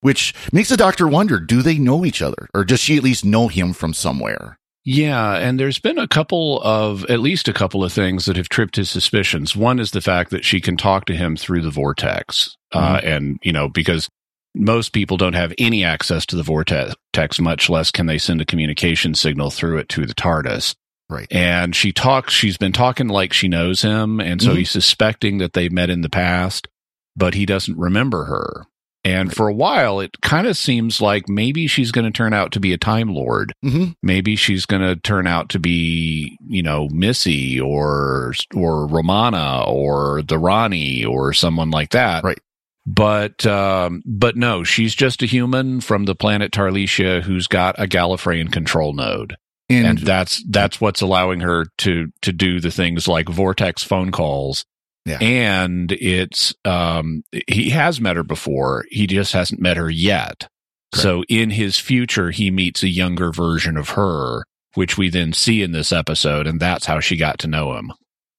which 0.00 0.32
makes 0.52 0.68
the 0.68 0.76
doctor 0.76 1.06
wonder, 1.06 1.38
do 1.38 1.60
they 1.60 1.76
know 1.76 2.04
each 2.04 2.22
other 2.22 2.48
or 2.54 2.64
does 2.64 2.80
she 2.80 2.96
at 2.96 3.02
least 3.02 3.24
know 3.24 3.48
him 3.48 3.72
from 3.72 3.92
somewhere? 3.92 4.58
Yeah, 4.84 5.34
and 5.36 5.60
there's 5.60 5.78
been 5.78 5.98
a 5.98 6.08
couple 6.08 6.60
of 6.62 7.04
at 7.04 7.20
least 7.20 7.46
a 7.48 7.52
couple 7.52 7.84
of 7.84 7.92
things 7.92 8.24
that 8.24 8.36
have 8.36 8.48
tripped 8.48 8.76
his 8.76 8.90
suspicions. 8.90 9.54
One 9.54 9.78
is 9.78 9.92
the 9.92 10.00
fact 10.00 10.30
that 10.30 10.44
she 10.44 10.60
can 10.60 10.76
talk 10.76 11.04
to 11.04 11.14
him 11.14 11.36
through 11.36 11.62
the 11.62 11.70
vortex, 11.70 12.56
uh, 12.72 13.00
and 13.04 13.38
you 13.42 13.52
know 13.52 13.68
because 13.68 14.08
most 14.54 14.92
people 14.92 15.16
don't 15.16 15.34
have 15.34 15.54
any 15.56 15.84
access 15.84 16.26
to 16.26 16.36
the 16.36 16.42
vortex, 16.42 17.40
much 17.40 17.70
less 17.70 17.90
can 17.92 18.06
they 18.06 18.18
send 18.18 18.40
a 18.40 18.44
communication 18.44 19.14
signal 19.14 19.50
through 19.50 19.78
it 19.78 19.88
to 19.90 20.04
the 20.04 20.14
TARDIS. 20.14 20.74
Right. 21.08 21.28
And 21.30 21.76
she 21.76 21.92
talks. 21.92 22.32
She's 22.32 22.56
been 22.56 22.72
talking 22.72 23.06
like 23.08 23.32
she 23.32 23.46
knows 23.48 23.82
him, 23.82 24.18
and 24.20 24.42
so 24.42 24.50
Mhm. 24.50 24.58
he's 24.58 24.70
suspecting 24.70 25.38
that 25.38 25.52
they 25.52 25.68
met 25.68 25.90
in 25.90 26.00
the 26.00 26.10
past, 26.10 26.66
but 27.14 27.34
he 27.34 27.46
doesn't 27.46 27.78
remember 27.78 28.24
her. 28.24 28.66
And 29.04 29.34
for 29.34 29.48
a 29.48 29.52
while, 29.54 29.98
it 29.98 30.20
kind 30.20 30.46
of 30.46 30.56
seems 30.56 31.00
like 31.00 31.28
maybe 31.28 31.66
she's 31.66 31.90
going 31.90 32.04
to 32.04 32.16
turn 32.16 32.32
out 32.32 32.52
to 32.52 32.60
be 32.60 32.72
a 32.72 32.78
Time 32.78 33.08
Lord 33.12 33.52
Mm-hmm. 33.64 33.92
maybe 34.02 34.36
she's 34.36 34.64
going 34.66 34.82
to 34.82 34.94
turn 34.96 35.26
out 35.26 35.48
to 35.50 35.58
be 35.58 36.36
you 36.46 36.62
know 36.62 36.88
missy 36.90 37.60
or 37.60 38.32
or 38.54 38.86
romana 38.86 39.64
or 39.66 40.22
the 40.22 40.38
rani 40.38 41.04
or 41.04 41.32
someone 41.32 41.70
like 41.70 41.90
that 41.90 42.22
Right. 42.24 42.38
but 42.86 43.44
um 43.46 44.02
but 44.06 44.36
no 44.36 44.64
she's 44.64 44.94
just 44.94 45.22
a 45.22 45.26
human 45.26 45.80
from 45.80 46.04
the 46.04 46.14
planet 46.14 46.52
Tarlesia 46.52 47.22
who's 47.22 47.46
got 47.46 47.78
a 47.78 47.86
gallifreyan 47.86 48.52
control 48.52 48.92
node 48.92 49.36
And, 49.68 49.86
and 49.86 49.98
that's 49.98 50.42
that's 50.50 50.80
what's 50.80 51.00
allowing 51.00 51.40
her 51.40 51.66
to 51.78 52.08
to 52.22 52.32
do 52.32 52.60
the 52.60 52.70
things 52.70 53.06
like 53.08 53.28
vortex 53.28 53.82
phone 53.82 54.10
calls 54.10 54.64
Yeah. 55.04 55.18
and 55.20 55.90
it's 55.90 56.54
um 56.64 57.24
he 57.48 57.70
has 57.70 58.00
met 58.00 58.16
her 58.16 58.22
before 58.22 58.84
he 58.88 59.06
just 59.08 59.32
hasn't 59.32 59.60
met 59.60 59.76
her 59.76 59.90
yet 59.90 60.48
so 60.94 61.24
in 61.28 61.50
his 61.50 61.78
future 61.78 62.30
he 62.30 62.52
meets 62.52 62.84
a 62.84 62.88
younger 62.88 63.32
version 63.32 63.76
of 63.76 63.90
her 63.90 64.44
which 64.74 64.96
we 64.96 65.10
then 65.10 65.32
see 65.32 65.62
in 65.62 65.72
this 65.72 65.90
episode 65.90 66.46
and 66.46 66.60
that's 66.60 66.86
how 66.86 67.00
she 67.00 67.16
got 67.16 67.38
to 67.40 67.48
know 67.48 67.74
him 67.74 67.92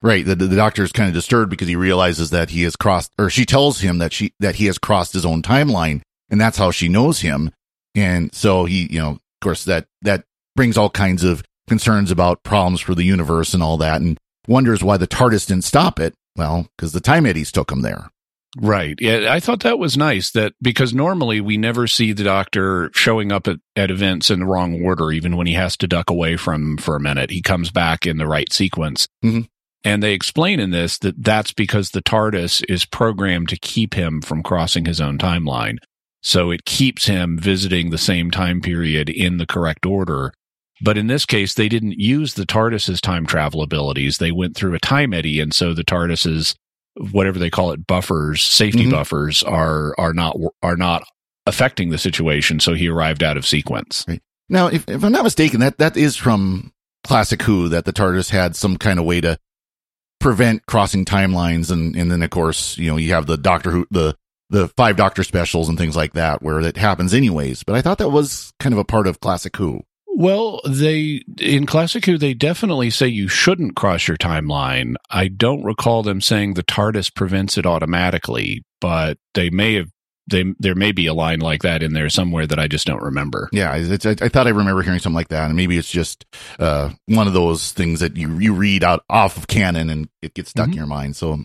right. 0.03 0.25
The, 0.25 0.35
the 0.35 0.55
doctor 0.55 0.83
is 0.83 0.91
kind 0.91 1.07
of 1.07 1.13
disturbed 1.15 1.49
because 1.49 1.67
he 1.67 1.75
realizes 1.75 2.29
that 2.29 2.49
he 2.51 2.63
has 2.63 2.75
crossed, 2.75 3.11
or 3.17 3.29
she 3.29 3.45
tells 3.45 3.79
him 3.79 3.97
that 3.99 4.13
she, 4.13 4.33
that 4.39 4.55
he 4.55 4.65
has 4.65 4.77
crossed 4.77 5.13
his 5.13 5.25
own 5.25 5.41
timeline 5.41 6.01
and 6.29 6.39
that's 6.39 6.57
how 6.57 6.71
she 6.71 6.89
knows 6.89 7.21
him. 7.21 7.51
And 7.95 8.33
so 8.33 8.65
he, 8.65 8.87
you 8.91 8.99
know, 8.99 9.11
of 9.11 9.19
course 9.41 9.65
that, 9.65 9.85
that 10.01 10.25
brings 10.55 10.77
all 10.77 10.89
kinds 10.89 11.23
of 11.23 11.43
concerns 11.67 12.11
about 12.11 12.43
problems 12.43 12.81
for 12.81 12.93
the 12.93 13.03
universe 13.03 13.53
and 13.53 13.63
all 13.63 13.77
that 13.77 14.01
and 14.01 14.17
wonders 14.47 14.83
why 14.83 14.97
the 14.97 15.07
TARDIS 15.07 15.47
didn't 15.47 15.63
stop 15.63 15.99
it. 15.99 16.13
Well, 16.35 16.67
because 16.75 16.93
the 16.93 16.99
time 16.99 17.25
eddies 17.25 17.51
took 17.51 17.71
him 17.71 17.81
there. 17.81 18.09
Right. 18.57 18.95
Yeah, 18.99 19.33
I 19.33 19.39
thought 19.39 19.61
that 19.61 19.79
was 19.79 19.97
nice 19.97 20.31
that 20.31 20.53
because 20.61 20.93
normally 20.93 21.41
we 21.41 21.57
never 21.57 21.87
see 21.87 22.13
the 22.13 22.23
doctor 22.23 22.91
showing 22.93 23.31
up 23.31 23.47
at, 23.47 23.57
at 23.75 23.89
events 23.89 24.29
in 24.29 24.39
the 24.41 24.45
wrong 24.45 24.83
order, 24.83 25.11
even 25.11 25.37
when 25.37 25.47
he 25.47 25.53
has 25.53 25.75
to 25.77 25.87
duck 25.87 26.09
away 26.09 26.37
from 26.37 26.77
for 26.77 26.95
a 26.95 26.99
minute. 26.99 27.31
He 27.31 27.41
comes 27.41 27.71
back 27.71 28.05
in 28.05 28.17
the 28.17 28.27
right 28.27 28.51
sequence. 28.53 29.07
Mhm. 29.23 29.47
And 29.83 30.01
they 30.01 30.13
explain 30.13 30.59
in 30.59 30.69
this 30.69 30.99
that 30.99 31.21
that's 31.23 31.51
because 31.51 31.89
the 31.89 32.01
TARDIS 32.01 32.63
is 32.69 32.85
programmed 32.85 33.49
to 33.49 33.57
keep 33.57 33.95
him 33.95 34.21
from 34.21 34.43
crossing 34.43 34.85
his 34.85 35.01
own 35.01 35.17
timeline. 35.17 35.77
So 36.21 36.51
it 36.51 36.63
keeps 36.63 37.07
him 37.07 37.37
visiting 37.37 37.89
the 37.89 37.97
same 37.97 38.31
time 38.31 38.61
period 38.61 39.09
in 39.09 39.37
the 39.37 39.45
correct 39.45 39.85
order. 39.85 40.31
But 40.83 40.97
in 40.97 41.07
this 41.07 41.25
case, 41.25 41.53
they 41.53 41.69
didn't 41.69 41.97
use 41.97 42.33
the 42.33 42.45
TARDIS's 42.45 42.99
time 42.99 43.25
travel 43.25 43.61
abilities. 43.61 44.17
They 44.17 44.31
went 44.31 44.55
through 44.57 44.73
a 44.73 44.79
time 44.79 45.13
eddy. 45.13 45.39
And 45.39 45.53
so 45.53 45.73
the 45.73 45.83
TARDIS's, 45.83 46.55
whatever 47.11 47.39
they 47.39 47.49
call 47.49 47.71
it, 47.71 47.87
buffers, 47.87 48.41
safety 48.41 48.85
Mhm. 48.87 48.91
buffers 48.91 49.43
are, 49.43 49.95
are 49.97 50.13
not, 50.13 50.37
are 50.61 50.75
not 50.75 51.03
affecting 51.47 51.89
the 51.89 51.97
situation. 51.97 52.59
So 52.59 52.73
he 52.73 52.89
arrived 52.89 53.23
out 53.23 53.37
of 53.37 53.47
sequence. 53.47 54.05
Now, 54.49 54.67
if, 54.67 54.87
if 54.89 55.03
I'm 55.05 55.11
not 55.13 55.23
mistaken, 55.23 55.61
that, 55.61 55.77
that 55.77 55.95
is 55.95 56.17
from 56.17 56.73
Classic 57.05 57.41
Who 57.43 57.69
that 57.69 57.85
the 57.85 57.93
TARDIS 57.93 58.29
had 58.31 58.55
some 58.57 58.75
kind 58.77 58.99
of 58.99 59.05
way 59.05 59.21
to 59.21 59.37
prevent 60.19 60.65
crossing 60.65 61.05
timelines. 61.05 61.71
And, 61.71 61.95
and 61.95 62.11
then, 62.11 62.21
of 62.21 62.29
course, 62.29 62.77
you 62.77 62.89
know, 62.89 62.97
you 62.97 63.13
have 63.13 63.25
the 63.25 63.37
Doctor 63.37 63.71
Who, 63.71 63.87
the, 63.89 64.15
the 64.49 64.67
five 64.75 64.97
Doctor 64.97 65.23
specials 65.23 65.69
and 65.69 65.77
things 65.77 65.95
like 65.95 66.11
that 66.13 66.41
where 66.41 66.59
it 66.59 66.75
happens 66.77 67.13
anyways. 67.13 67.63
But 67.63 67.75
I 67.75 67.81
thought 67.81 67.99
that 67.99 68.09
was 68.09 68.51
kind 68.59 68.73
of 68.73 68.79
a 68.79 68.85
part 68.85 69.07
of 69.07 69.21
Classic 69.21 69.55
Who. 69.55 69.81
Well, 70.15 70.61
they 70.67 71.23
in 71.39 71.65
Classic 71.65 72.05
Who 72.05 72.17
they 72.17 72.33
definitely 72.33 72.89
say 72.89 73.07
you 73.07 73.27
shouldn't 73.27 73.75
cross 73.75 74.07
your 74.07 74.17
timeline. 74.17 74.95
I 75.09 75.27
don't 75.27 75.63
recall 75.63 76.03
them 76.03 76.21
saying 76.21 76.53
the 76.53 76.63
TARDIS 76.63 77.13
prevents 77.15 77.57
it 77.57 77.65
automatically, 77.65 78.63
but 78.79 79.17
they 79.33 79.49
may 79.49 79.73
have. 79.75 79.89
They 80.29 80.45
there 80.57 80.75
may 80.75 80.93
be 80.93 81.05
a 81.07 81.13
line 81.13 81.39
like 81.41 81.63
that 81.63 81.83
in 81.83 81.91
there 81.91 82.07
somewhere 82.09 82.47
that 82.47 82.57
I 82.57 82.67
just 82.69 82.87
don't 82.87 83.01
remember. 83.03 83.49
Yeah, 83.51 83.75
it's, 83.75 84.05
I, 84.05 84.11
I 84.21 84.29
thought 84.29 84.47
I 84.47 84.51
remember 84.51 84.81
hearing 84.81 84.99
something 84.99 85.15
like 85.15 85.27
that, 85.27 85.47
and 85.47 85.55
maybe 85.57 85.77
it's 85.77 85.91
just 85.91 86.25
uh, 86.59 86.91
one 87.07 87.27
of 87.27 87.33
those 87.33 87.73
things 87.73 87.99
that 87.99 88.15
you 88.15 88.37
you 88.39 88.53
read 88.53 88.85
out 88.85 89.03
off 89.09 89.35
of 89.35 89.47
canon 89.47 89.89
and 89.89 90.07
it 90.21 90.33
gets 90.33 90.51
stuck 90.51 90.67
Mhm. 90.69 90.71
in 90.71 90.77
your 90.77 90.87
mind. 90.87 91.15
So 91.17 91.39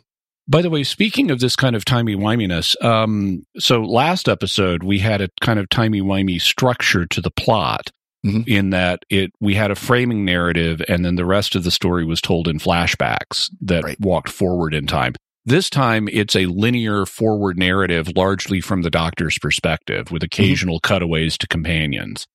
By 0.46 0.62
the 0.62 0.70
way, 0.70 0.84
speaking 0.84 1.32
of 1.32 1.40
this 1.40 1.56
kind 1.56 1.75
of 1.75 1.84
timey 1.84 2.14
wiminess, 2.14 2.80
um, 2.84 3.42
so 3.58 3.82
last 3.82 4.28
episode 4.28 4.84
we 4.84 5.00
had 5.00 5.20
a 5.22 5.28
kind 5.40 5.58
of 5.58 5.68
timey 5.70 6.00
wimey 6.00 6.40
structure 6.40 7.04
to 7.06 7.20
the 7.20 7.32
plot. 7.32 7.90
Mhm. 8.26 8.48
In 8.48 8.70
that 8.70 9.00
it, 9.08 9.30
we 9.40 9.54
had 9.54 9.70
a 9.70 9.76
framing 9.76 10.25
narrative, 10.25 10.82
and 10.88 11.04
then 11.04 11.14
the 11.14 11.25
rest 11.25 11.54
of 11.54 11.62
the 11.64 11.70
story 11.70 12.04
was 12.04 12.20
told 12.20 12.48
in 12.48 12.58
flashbacks 12.58 13.48
that 13.60 13.84
Right. 13.84 14.00
walked 14.00 14.28
forward 14.28 14.75
in 14.75 14.87
time. 14.87 15.14
This 15.46 15.70
time, 15.70 16.08
it's 16.12 16.34
a 16.37 16.46
linear 16.46 17.06
forward 17.06 17.56
narrative, 17.58 18.10
largely 18.16 18.60
from 18.60 18.82
the 18.82 18.90
Doctor's 18.90 19.38
perspective, 19.38 20.10
with 20.10 20.22
occasional 20.22 20.80
cutaways 20.80 21.38
to 21.38 21.46
companions. 21.46 22.26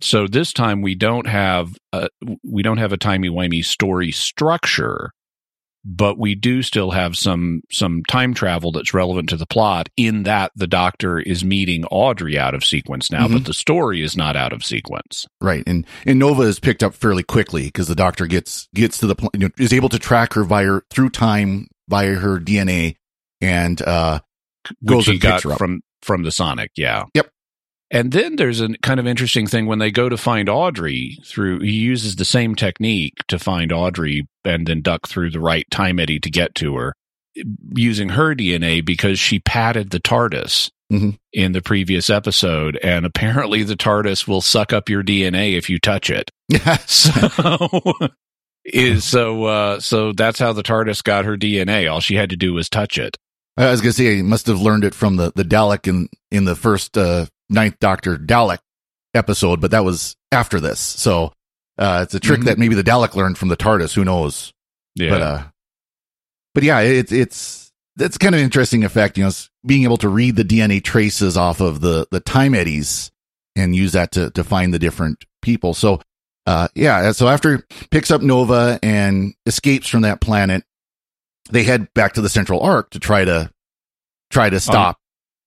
So 0.00 0.26
this 0.26 0.52
time, 0.52 0.80
we 0.80 0.94
don't 0.94 1.26
have 1.26 1.74
a, 1.92 2.08
we 2.42 2.62
don't 2.62 2.78
have 2.78 2.92
a 2.92 2.96
timey 2.96 3.28
wimey 3.28 3.62
story 3.64 4.10
structure 4.10 5.10
but 5.84 6.18
we 6.18 6.34
do 6.34 6.62
still 6.62 6.90
have 6.90 7.16
some 7.16 7.62
some 7.70 8.02
time 8.04 8.34
travel 8.34 8.70
that's 8.72 8.92
relevant 8.92 9.28
to 9.30 9.36
the 9.36 9.46
plot 9.46 9.88
in 9.96 10.24
that 10.24 10.52
the 10.54 10.66
doctor 10.66 11.18
is 11.18 11.44
meeting 11.44 11.84
Audrey 11.86 12.38
out 12.38 12.54
of 12.54 12.64
sequence 12.64 13.10
now, 13.10 13.26
Mhm. 13.26 13.32
but 13.32 13.44
the 13.46 13.54
story 13.54 14.02
is 14.02 14.16
not 14.16 14.36
out 14.36 14.52
of 14.52 14.64
sequence. 14.64 15.26
right, 15.40 15.62
and 15.66 15.86
and 16.06 16.18
Nova 16.18 16.42
is 16.42 16.60
picked 16.60 16.82
up 16.82 16.94
fairly 16.94 17.22
quickly 17.22 17.64
because 17.64 17.88
the 17.88 17.94
Doctor 17.94 18.26
gets 18.26 18.68
gets 18.74 18.98
to 18.98 19.06
the 19.06 19.14
point 19.14 19.30
you 19.34 19.40
know, 19.40 19.50
is 19.58 19.72
able 19.72 19.88
to 19.88 19.98
track 19.98 20.34
her 20.34 20.44
via 20.44 20.80
through 20.90 21.10
time 21.10 21.66
via 21.88 22.14
her 22.14 22.38
DNA 22.38 22.96
and 23.40 23.80
uh 23.82 24.20
Which 24.82 24.88
Goes 24.88 25.06
he 25.06 25.12
and 25.12 25.20
got 25.20 25.42
her 25.44 25.52
up. 25.52 25.58
from 25.58 25.80
from 26.02 26.22
the 26.22 26.30
Sonic, 26.32 26.70
yeah. 26.76 27.04
Yep. 27.14 27.30
And 27.92 28.12
then 28.12 28.36
there's 28.36 28.60
a 28.60 28.68
kind 28.82 29.00
of 29.00 29.06
interesting 29.06 29.46
thing 29.48 29.66
when 29.66 29.80
they 29.80 29.90
go 29.90 30.08
to 30.08 30.16
find 30.16 30.48
Audrey 30.48 31.18
through 31.24 31.60
he 31.60 31.72
uses 31.72 32.16
the 32.16 32.24
same 32.24 32.54
technique 32.54 33.18
to 33.28 33.38
find 33.38 33.72
Audrey 33.72 34.28
and 34.44 34.66
then 34.66 34.80
duck 34.80 35.08
through 35.08 35.30
the 35.30 35.40
right 35.40 35.66
time 35.70 35.98
eddy 35.98 36.20
to 36.20 36.30
get 36.30 36.54
to 36.56 36.76
her 36.76 36.94
using 37.74 38.10
her 38.10 38.34
DNA 38.34 38.84
because 38.84 39.18
she 39.18 39.38
patted 39.40 39.90
the 39.90 40.00
TARDIS 40.00 40.70
Mhm. 40.92 41.16
in 41.32 41.52
the 41.52 41.62
previous 41.62 42.10
episode 42.10 42.76
and 42.82 43.06
apparently 43.06 43.62
the 43.62 43.76
TARDIS 43.76 44.26
will 44.26 44.40
suck 44.40 44.72
up 44.72 44.88
your 44.88 45.02
DNA 45.04 45.56
if 45.56 45.70
you 45.70 45.78
touch 45.78 46.10
it. 46.10 46.30
So 46.86 47.92
is 48.64 49.04
so 49.04 49.44
uh 49.44 49.80
so 49.80 50.12
that's 50.12 50.38
how 50.38 50.52
the 50.52 50.62
TARDIS 50.62 51.02
got 51.02 51.24
her 51.24 51.36
DNA. 51.36 51.90
All 51.90 52.00
she 52.00 52.14
had 52.16 52.30
to 52.30 52.36
do 52.36 52.52
was 52.52 52.68
touch 52.68 52.98
it. 52.98 53.16
I 53.56 53.70
was 53.70 53.80
gonna 53.80 53.92
say 53.92 54.16
he 54.16 54.22
must 54.22 54.46
have 54.46 54.60
learned 54.60 54.84
it 54.84 54.94
from 54.94 55.16
the 55.16 55.32
the 55.34 55.44
Dalek 55.44 55.86
in 55.88 56.08
in 56.30 56.44
the 56.44 56.54
first 56.56 56.96
uh 56.98 57.26
ninth 57.50 57.76
Doctor 57.80 58.16
Dalek 58.16 58.58
episode, 59.14 59.60
but 59.60 59.72
that 59.72 59.84
was 59.84 60.16
after 60.32 60.60
this. 60.60 60.80
So 60.80 61.32
uh 61.78 62.00
it's 62.04 62.14
a 62.14 62.20
trick 62.20 62.40
Mhm. 62.40 62.44
that 62.44 62.58
maybe 62.58 62.74
the 62.74 62.84
Dalek 62.84 63.14
learned 63.14 63.36
from 63.38 63.48
the 63.48 63.56
TARDIS. 63.56 63.92
Who 63.94 64.04
knows? 64.04 64.52
Yeah. 64.94 65.10
But 65.10 65.22
uh, 65.22 65.42
but 66.54 66.62
yeah, 66.62 66.80
it's 66.80 67.12
it's 67.12 67.72
it's 67.98 68.18
kind 68.18 68.34
of 68.34 68.40
interesting 68.40 68.84
effect. 68.84 69.18
You 69.18 69.24
know, 69.24 69.30
being 69.66 69.84
able 69.84 69.96
to 69.98 70.08
read 70.08 70.36
the 70.36 70.44
DNA 70.44 70.82
traces 70.82 71.36
off 71.36 71.60
of 71.60 71.80
the 71.80 72.06
the 72.10 72.20
time 72.20 72.54
eddies 72.54 73.10
and 73.56 73.74
use 73.74 73.92
that 73.92 74.12
to 74.12 74.30
to 74.30 74.44
find 74.44 74.72
the 74.72 74.78
different 74.78 75.24
people. 75.42 75.74
So 75.74 76.00
uh, 76.46 76.68
yeah, 76.74 77.12
so 77.12 77.28
after 77.28 77.66
picks 77.90 78.10
up 78.10 78.22
Nova 78.22 78.78
and 78.82 79.34
escapes 79.46 79.88
from 79.88 80.02
that 80.02 80.20
planet, 80.20 80.64
they 81.50 81.62
head 81.64 81.92
back 81.94 82.14
to 82.14 82.20
the 82.20 82.28
Central 82.28 82.60
Arc 82.60 82.90
to 82.90 82.98
try 82.98 83.24
to 83.24 83.50
try 84.30 84.48
to 84.50 84.58
stop 84.60 84.98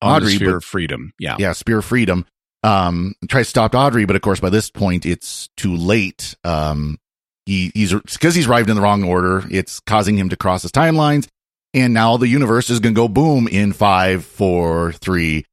Audrey, 0.03 0.31
the 0.31 0.35
sphere 0.35 0.49
but- 0.51 0.55
of 0.57 0.63
freedom. 0.63 1.13
Yeah. 1.19 1.35
yeah, 1.39 1.53
Spear 1.53 1.79
of 1.79 1.85
Freedom. 1.85 2.25
Um, 2.63 3.13
try 3.27 3.41
to 3.41 3.45
stop 3.45 3.75
Audrey, 3.75 4.05
but 4.05 4.15
of 4.15 4.21
course, 4.21 4.39
by 4.39 4.49
this 4.49 4.69
point, 4.69 5.05
it's 5.05 5.49
too 5.57 5.75
late. 5.75 6.35
Um, 6.45 6.97
he, 7.45 7.71
he's, 7.73 7.93
because 7.93 8.35
he's 8.35 8.47
arrived 8.47 8.69
in 8.69 8.75
the 8.75 8.81
wrong 8.81 9.03
order, 9.03 9.43
it's 9.51 9.81
causing 9.81 10.17
him 10.17 10.29
to 10.29 10.37
cross 10.37 10.61
his 10.61 10.71
timelines. 10.71 11.27
And 11.73 11.93
now 11.93 12.17
the 12.17 12.27
universe 12.27 12.69
is 12.69 12.79
going 12.79 12.93
to 12.93 13.01
go 13.01 13.07
boom 13.07 13.47
in 13.47 13.73
five, 13.73 14.23
four, 14.23 14.93
three. 14.93 15.45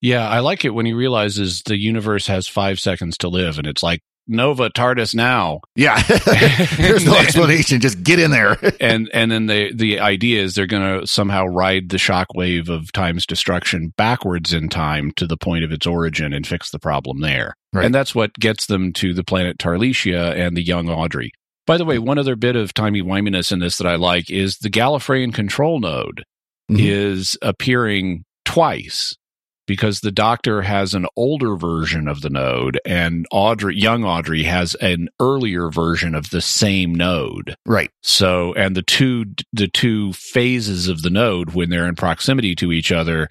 Yeah, 0.00 0.28
I 0.28 0.40
like 0.40 0.64
it 0.64 0.70
when 0.70 0.84
he 0.84 0.92
realizes 0.92 1.62
the 1.62 1.78
universe 1.78 2.26
has 2.26 2.48
five 2.48 2.80
seconds 2.80 3.16
to 3.18 3.28
live, 3.28 3.56
and 3.58 3.68
it's 3.68 3.84
like 3.84 4.00
Nova 4.28 4.70
TARDIS 4.70 5.14
now, 5.14 5.60
Yeah. 5.74 6.00
There's 6.76 7.04
no 7.04 7.16
explanation. 7.16 7.80
Just 7.80 8.02
get 8.02 8.18
in 8.18 8.30
there. 8.30 8.56
and 8.80 9.10
and 9.12 9.30
then 9.32 9.46
the 9.46 9.72
the 9.74 10.00
idea 10.00 10.42
is 10.42 10.54
they're 10.54 10.66
going 10.66 11.00
to 11.00 11.06
somehow 11.06 11.44
ride 11.46 11.88
the 11.88 11.96
shockwave 11.96 12.68
of 12.68 12.92
time's 12.92 13.26
destruction 13.26 13.92
backwards 13.96 14.52
in 14.52 14.68
time 14.68 15.10
to 15.16 15.26
the 15.26 15.36
point 15.36 15.64
of 15.64 15.72
its 15.72 15.86
origin 15.86 16.32
and 16.32 16.46
fix 16.46 16.70
the 16.70 16.78
problem 16.78 17.20
there. 17.20 17.54
Right. 17.72 17.84
And 17.84 17.94
that's 17.94 18.14
what 18.14 18.34
gets 18.34 18.66
them 18.66 18.92
to 18.94 19.12
the 19.14 19.24
planet 19.24 19.58
Tarlesia 19.58 20.36
and 20.36 20.56
the 20.56 20.62
young 20.64 20.88
Audrey. 20.88 21.32
By 21.66 21.76
the 21.76 21.84
way, 21.84 21.98
one 21.98 22.18
other 22.18 22.36
bit 22.36 22.56
of 22.56 22.74
timey 22.74 23.02
wiminess 23.02 23.52
in 23.52 23.58
this 23.60 23.78
that 23.78 23.86
I 23.86 23.94
like 23.96 24.30
is 24.30 24.58
the 24.58 24.70
Gallifreyan 24.70 25.32
control 25.34 25.80
node 25.80 26.24
Mhm. 26.70 26.78
is 26.80 27.36
appearing 27.42 28.24
twice 28.44 29.16
because 29.66 30.00
the 30.00 30.12
doctor 30.12 30.62
has 30.62 30.94
an 30.94 31.06
older 31.16 31.56
version 31.56 32.08
of 32.08 32.20
the 32.20 32.30
node 32.30 32.80
and 32.84 33.26
Audrey 33.30 33.76
young 33.76 34.04
Audrey 34.04 34.42
has 34.42 34.74
an 34.76 35.08
earlier 35.20 35.70
version 35.70 36.14
of 36.14 36.30
the 36.30 36.40
same 36.40 36.94
node. 36.94 37.54
right. 37.66 37.90
So 38.02 38.52
and 38.54 38.76
the 38.76 38.82
two 38.82 39.26
the 39.52 39.68
two 39.68 40.12
phases 40.12 40.88
of 40.88 41.02
the 41.02 41.10
node 41.10 41.54
when 41.54 41.70
they're 41.70 41.88
in 41.88 41.96
proximity 41.96 42.54
to 42.56 42.72
each 42.72 42.92
other 42.92 43.28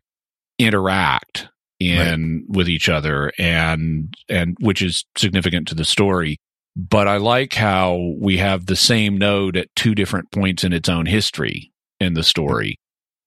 interact 0.58 1.48
in 1.80 2.46
with 2.48 2.70
each 2.70 2.90
other 2.90 3.32
and 3.40 4.14
and 4.30 4.56
which 4.60 4.82
is 4.82 5.06
significant 5.18 5.68
to 5.70 5.76
the 5.76 5.86
story. 5.86 6.38
But 6.76 7.08
I 7.08 7.18
like 7.18 7.54
how 7.54 8.14
we 8.18 8.38
have 8.38 8.66
the 8.66 8.76
same 8.76 9.18
node 9.18 9.58
at 9.58 9.76
two 9.76 9.94
different 9.94 10.32
points 10.32 10.64
in 10.64 10.72
its 10.72 10.88
own 10.88 11.06
history 11.06 11.72
in 12.00 12.14
the 12.14 12.24
story. 12.24 12.78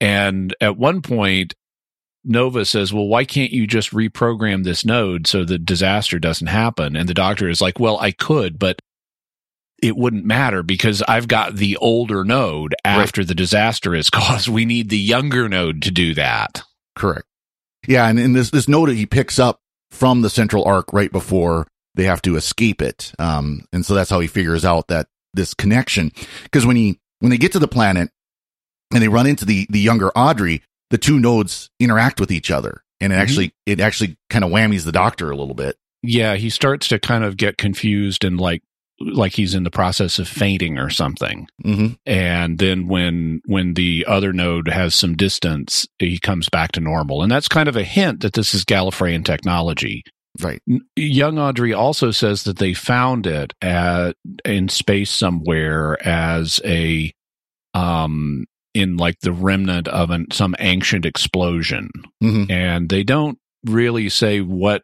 And 0.00 0.54
at 0.61 0.78
one 0.78 1.02
point 1.02 1.54
Nova 2.25 2.64
says, 2.64 2.93
"Well, 2.93 3.07
why 3.07 3.25
can't 3.25 3.52
you 3.52 3.66
just 3.66 3.90
reprogram 3.93 4.64
this 4.64 4.85
node 4.85 5.26
so 5.26 5.45
the 5.45 5.59
disaster 5.59 6.19
doesn't 6.19 6.47
happen?" 6.47 6.97
And 6.97 7.09
the 7.09 7.14
doctor 7.14 7.49
is 7.49 7.61
like, 7.61 7.78
"Well, 7.78 7.99
I 8.00 8.11
could, 8.12 8.59
but 8.59 8.81
it 9.83 9.97
wouldn't 9.97 10.25
matter 10.25 10.62
because 10.62 11.02
I've 11.02 11.28
got 11.28 11.57
the 11.57 11.76
older 11.76 12.25
node 12.25 12.75
after 12.85 13.25
the 13.25 13.35
disaster 13.35 13.95
is 13.95 14.11
caused. 14.11 14.49
We 14.49 14.64
need 14.64 14.88
the 14.88 14.99
younger 14.99 15.49
node 15.49 15.83
to 15.83 15.90
do 15.90 16.14
that." 16.14 16.62
Correct. 16.97 17.26
Yeah. 17.87 18.09
And 18.09 18.19
in 18.19 18.33
this, 18.33 18.50
this 18.50 18.66
that 18.66 18.95
he 18.95 19.07
picks 19.07 19.38
up 19.38 19.61
from 19.90 20.23
the 20.23 20.31
Central 20.31 20.64
Arc 20.64 20.93
right 20.93 21.12
before 21.12 21.66
they 21.95 22.04
have 22.04 22.23
to 22.23 22.37
escape 22.37 22.83
it. 22.83 23.12
Um, 23.19 23.66
and 23.73 23.85
so 23.85 23.95
that's 23.95 24.11
how 24.11 24.21
he 24.21 24.26
figures 24.26 24.64
out 24.64 24.88
that 24.88 25.07
this 25.35 25.54
connection. 25.54 26.12
Cause 26.52 26.66
when 26.66 26.76
he, 26.76 26.99
when 27.21 27.31
they 27.31 27.38
get 27.38 27.52
to 27.52 27.59
the 27.59 27.69
planet 27.69 28.11
and 28.93 29.02
they 29.02 29.09
run 29.09 29.26
into 29.26 29.45
the, 29.45 29.66
the 29.71 29.81
younger 29.81 30.11
Audrey, 30.11 30.62
the 30.94 30.98
two 30.98 31.18
nodes 31.18 31.70
interact 31.80 32.20
with 32.20 32.30
each 32.30 32.52
other. 32.52 32.84
And 33.00 33.12
it 33.12 33.16
Mhm. 33.16 33.18
actually, 33.18 33.52
it 33.66 33.80
actually 33.80 34.16
kind 34.30 34.44
of 34.44 34.52
whammies 34.52 34.84
the 34.84 34.92
doctor 34.92 35.28
a 35.28 35.36
little 35.36 35.56
bit. 35.56 35.74
Yeah, 36.04 36.36
he 36.36 36.50
starts 36.50 36.86
to 36.86 37.00
kind 37.00 37.24
of 37.24 37.36
get 37.36 37.58
confused 37.58 38.22
and 38.24 38.40
like 38.40 38.62
like 39.00 39.32
he's 39.32 39.56
in 39.56 39.64
the 39.64 39.72
process 39.72 40.20
of 40.20 40.28
fainting 40.28 40.78
or 40.78 40.88
something. 40.88 41.48
Mm-hmm. 41.64 41.94
And 42.06 42.58
then 42.60 42.86
when 42.86 43.40
when 43.46 43.74
the 43.74 44.04
other 44.06 44.32
node 44.32 44.68
has 44.68 44.94
some 44.94 45.16
distance, 45.16 45.84
he 45.98 46.20
comes 46.20 46.48
back 46.48 46.70
to 46.72 46.80
normal. 46.80 47.20
And 47.20 47.32
that's 47.32 47.48
kind 47.48 47.68
of 47.68 47.74
a 47.74 47.82
hint 47.82 48.20
that 48.20 48.34
this 48.34 48.54
is 48.54 48.64
Gallifreyan 48.64 49.24
technology. 49.24 50.04
Right. 50.40 50.62
Young 50.94 51.40
Audrey 51.40 51.72
also 51.74 52.12
says 52.12 52.44
that 52.44 52.58
they 52.58 52.72
found 52.72 53.26
it 53.26 53.52
at 53.60 54.14
in 54.44 54.68
space 54.68 55.10
somewhere 55.10 55.98
as 56.06 56.60
a 56.64 57.12
um 57.74 58.44
in 58.75 58.97
like 58.97 59.21
the 59.21 59.33
remnant 59.33 59.88
of 59.88 60.11
an, 60.11 60.26
some 60.33 60.54
ancient 60.59 61.07
explosion. 61.07 61.90
Mhm. 62.23 62.50
And 62.50 62.88
they 62.88 63.02
don't 63.04 63.38
really 63.64 64.09
say 64.09 64.40
what 64.40 64.83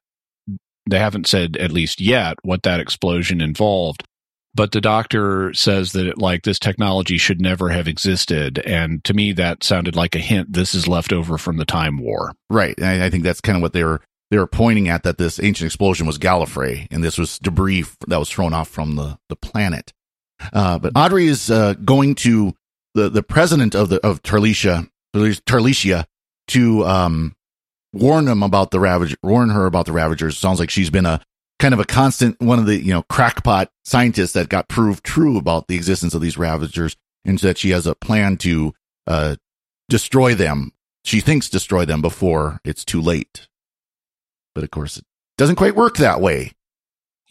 they 0.89 0.99
haven't 0.99 1.27
said 1.27 1.57
at 1.59 1.73
least 1.73 2.01
yet 2.01 2.37
what 2.43 2.63
that 2.63 2.81
explosion 2.81 3.41
involved. 3.41 4.05
But 4.55 4.73
the 4.73 4.81
doctor 4.81 5.55
says 5.55 5.93
that 5.93 6.07
it, 6.07 6.19
like 6.19 6.43
this 6.43 6.59
technology 6.59 7.19
should 7.19 7.41
never 7.41 7.69
have 7.69 7.87
existed, 7.87 8.59
and 8.61 9.03
to 9.05 9.15
me 9.15 9.33
that 9.35 9.63
sounded 9.63 9.95
like 9.95 10.17
a 10.17 10.19
hint. 10.19 10.53
This 10.53 10.75
is 10.75 10.89
left 10.89 11.13
over 11.13 11.39
from 11.39 11.57
the 11.57 11.65
time 11.65 11.99
war. 11.99 12.33
Right. 12.49 12.81
I, 12.83 13.07
I 13.07 13.11
think 13.11 13.23
that's 13.23 13.41
kind 13.41 13.55
of 13.57 13.63
what 13.63 13.75
they 13.75 13.85
were 13.85 14.01
they 14.31 14.39
were 14.39 14.49
pointing 14.49 14.89
at 14.89 15.03
that 15.05 15.19
this 15.19 15.41
ancient 15.41 15.67
explosion 15.67 16.07
was 16.07 16.19
Gallifrey, 16.19 16.89
and 16.91 17.05
this 17.05 17.17
was 17.19 17.39
debris 17.39 17.85
that 18.09 18.19
was 18.19 18.29
thrown 18.29 18.53
off 18.53 18.69
from 18.69 18.97
the 18.97 19.19
the 19.29 19.37
planet. 19.37 19.93
Uh, 20.53 20.79
but 20.79 20.93
Audrey 20.97 21.27
is 21.27 21.51
uh, 21.51 21.75
going 21.85 22.15
to 22.17 22.55
the 22.95 23.09
the 23.09 23.23
president 23.23 23.75
of 23.75 23.89
the 23.89 24.05
of 24.07 24.23
Tarlesia 24.23 24.89
Tarlesia 25.15 26.05
to 26.49 26.85
um 26.85 27.35
warn 27.93 28.25
them 28.25 28.43
about 28.43 28.71
the 28.71 28.81
ravage 28.81 29.17
warn 29.23 29.51
her 29.51 29.67
about 29.67 29.87
the 29.87 29.93
ravagers. 29.93 30.39
Sounds 30.39 30.59
like 30.59 30.71
she's 30.71 30.91
been 30.91 31.07
a 31.07 31.21
kind 31.59 31.75
of 31.75 31.81
a 31.81 31.85
constant 31.85 32.41
one 32.41 32.59
of 32.59 32.67
the 32.67 32.77
you 32.77 32.93
know 32.93 33.03
crackpot 33.03 33.71
scientists 33.85 34.33
that 34.33 34.49
got 34.49 34.69
proved 34.69 35.05
true 35.05 35.37
about 35.37 35.69
the 35.69 35.77
existence 35.77 36.15
of 36.15 36.21
these 36.21 36.39
ravagers, 36.39 36.97
and 37.25 37.39
that 37.41 37.59
she 37.59 37.71
has 37.71 37.87
a 37.87 37.95
plan 37.95 38.37
to 38.39 38.75
uh 39.07 39.37
destroy 39.89 40.35
them. 40.35 40.73
She 41.05 41.21
thinks 41.21 41.49
destroy 41.49 41.85
them 41.85 42.03
before 42.03 42.61
it's 42.65 42.85
too 42.85 43.01
late. 43.01 43.49
But 44.55 44.65
of 44.65 44.71
course, 44.71 44.99
it 44.99 45.05
doesn't 45.39 45.57
quite 45.57 45.77
work 45.77 45.97
that 45.97 46.21
way. 46.21 46.53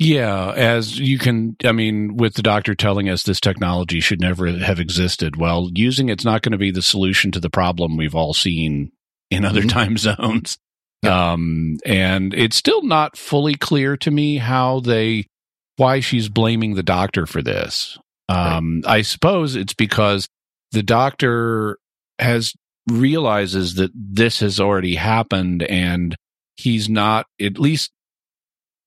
Yeah, 0.02 0.52
as 0.54 0.98
you 0.98 1.20
can, 1.20 1.58
I 1.66 1.74
mean, 1.74 2.16
with 2.16 2.36
the 2.36 2.42
doctor 2.42 2.74
telling 2.74 3.10
us 3.10 3.24
this 3.24 3.42
technology 3.42 4.00
should 4.00 4.22
never 4.22 4.48
have 4.48 4.80
existed, 4.80 5.36
well, 5.36 5.70
using 5.74 6.08
it's 6.08 6.24
not 6.24 6.42
going 6.42 6.54
to 6.54 6.58
be 6.58 6.72
the 6.72 6.82
solution 6.82 7.32
to 7.32 7.40
the 7.42 7.50
problem 7.50 7.98
we've 7.98 8.16
all 8.16 8.34
seen 8.34 8.94
in 9.30 9.44
other 9.44 9.62
Mhm. 9.64 9.70
time 9.70 9.98
zones. 9.98 10.58
Um, 11.06 11.78
and 11.86 12.34
it's 12.34 12.56
still 12.56 12.82
not 12.82 13.18
fully 13.18 13.56
clear 13.56 13.98
to 13.98 14.10
me 14.10 14.38
how 14.38 14.80
they, 14.80 15.28
why 15.76 16.00
she's 16.00 16.30
blaming 16.30 16.76
the 16.76 16.84
doctor 16.84 17.26
for 17.26 17.42
this. 17.42 17.98
Um, 18.30 18.84
I 18.86 19.02
suppose 19.02 19.56
it's 19.56 19.74
because 19.74 20.30
the 20.72 20.84
doctor 20.84 21.78
has 22.20 22.54
realizes 22.90 23.76
that 23.76 23.92
this 23.94 24.40
has 24.40 24.60
already 24.62 24.96
happened 24.96 25.64
and 25.64 26.16
he's 26.56 26.88
not, 26.90 27.26
at 27.42 27.60
least 27.60 27.92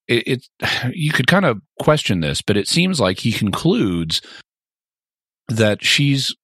it, 0.07 0.47
it 0.61 0.93
you 0.93 1.11
could 1.11 1.27
kind 1.27 1.45
of 1.45 1.61
question 1.79 2.19
this, 2.21 2.41
but 2.41 2.57
it 2.57 2.67
seems 2.67 2.99
like 2.99 3.19
he 3.19 3.31
concludes 3.31 4.21
that 5.47 5.83
she's 5.83 6.35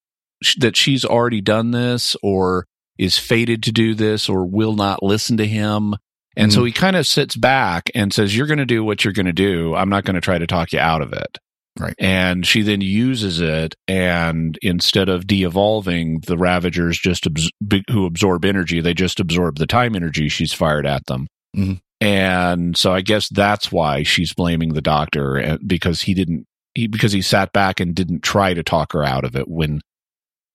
that 0.58 0.78
she's 0.78 1.04
already 1.04 1.42
done 1.42 1.72
this 1.72 2.16
or 2.24 2.66
is 2.98 3.18
fated 3.18 3.64
to 3.64 3.72
do 3.72 3.94
this 3.94 4.30
or 4.30 4.46
will 4.46 4.76
not 4.76 5.04
listen 5.04 5.38
to 5.38 5.48
him. 5.48 5.96
And 6.36 6.54
so 6.54 6.64
he 6.64 6.72
kind 6.72 6.96
of 6.96 7.06
sits 7.06 7.36
back 7.36 7.90
and 7.94 8.14
says, 8.14 8.36
You're 8.36 8.48
going 8.48 8.60
to 8.60 8.66
do 8.66 8.84
what 8.84 9.04
you're 9.04 9.14
going 9.14 9.26
to 9.26 9.34
do. 9.34 9.76
I'm 9.76 9.90
not 9.90 10.06
going 10.06 10.16
to 10.16 10.22
try 10.22 10.38
to 10.38 10.48
talk 10.48 10.72
you 10.72 10.80
out 10.80 11.02
of 11.02 11.12
it. 11.12 11.38
Right. 11.78 11.96
And 11.98 12.46
she 12.46 12.62
then 12.62 12.82
uses 12.82 13.40
it, 13.40 13.76
and 13.88 14.58
instead 14.62 15.08
of 15.08 15.28
de 15.28 15.44
evolving, 15.44 16.22
the 16.28 16.38
Ravagers 16.38 16.98
just 16.98 17.26
abs- 17.26 17.52
who 17.90 18.06
absorb 18.06 18.44
energy, 18.44 18.82
they 18.82 18.94
just 18.94 19.20
absorb 19.20 19.58
the 19.58 19.68
time 19.68 19.96
energy 19.96 20.28
she's 20.30 20.52
fired 20.54 20.86
at 20.86 21.06
them. 21.06 21.28
Mhm. 21.56 21.80
And 22.02 22.78
so 22.78 22.94
I 22.94 23.02
guess 23.02 23.28
that's 23.28 23.72
why 23.72 24.04
she's 24.04 24.34
blaming 24.34 24.74
the 24.74 24.82
doctor 24.82 25.40
uh, 25.40 25.58
because 25.66 26.02
he 26.02 26.14
didn't, 26.14 26.48
he, 26.74 26.88
because 26.88 27.12
he 27.12 27.22
sat 27.22 27.52
back 27.52 27.80
and 27.80 27.94
didn't 27.94 28.24
try 28.24 28.54
to 28.54 28.64
talk 28.64 28.94
her 28.94 29.04
out 29.04 29.26
of 29.26 29.36
it 29.36 29.48
when 29.50 29.82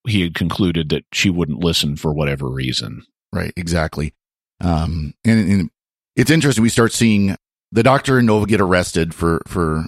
he 0.06 0.22
had 0.22 0.34
concluded 0.34 0.88
that 0.90 1.04
she 1.12 1.30
wouldn't 1.30 1.62
listen 1.62 1.96
for 1.96 2.12
whatever 2.12 2.48
reason. 2.48 3.02
Right, 3.32 3.52
exactly. 3.56 4.14
Um, 4.60 5.14
and, 5.24 5.50
and 5.50 5.70
it's 6.16 6.30
interesting. 6.30 6.62
We 6.62 6.68
start 6.68 6.92
seeing 6.92 7.36
the 7.72 7.82
doctor 7.82 8.18
and 8.18 8.26
Nova 8.26 8.46
get 8.46 8.60
arrested 8.60 9.14
for 9.14 9.42
for 9.46 9.84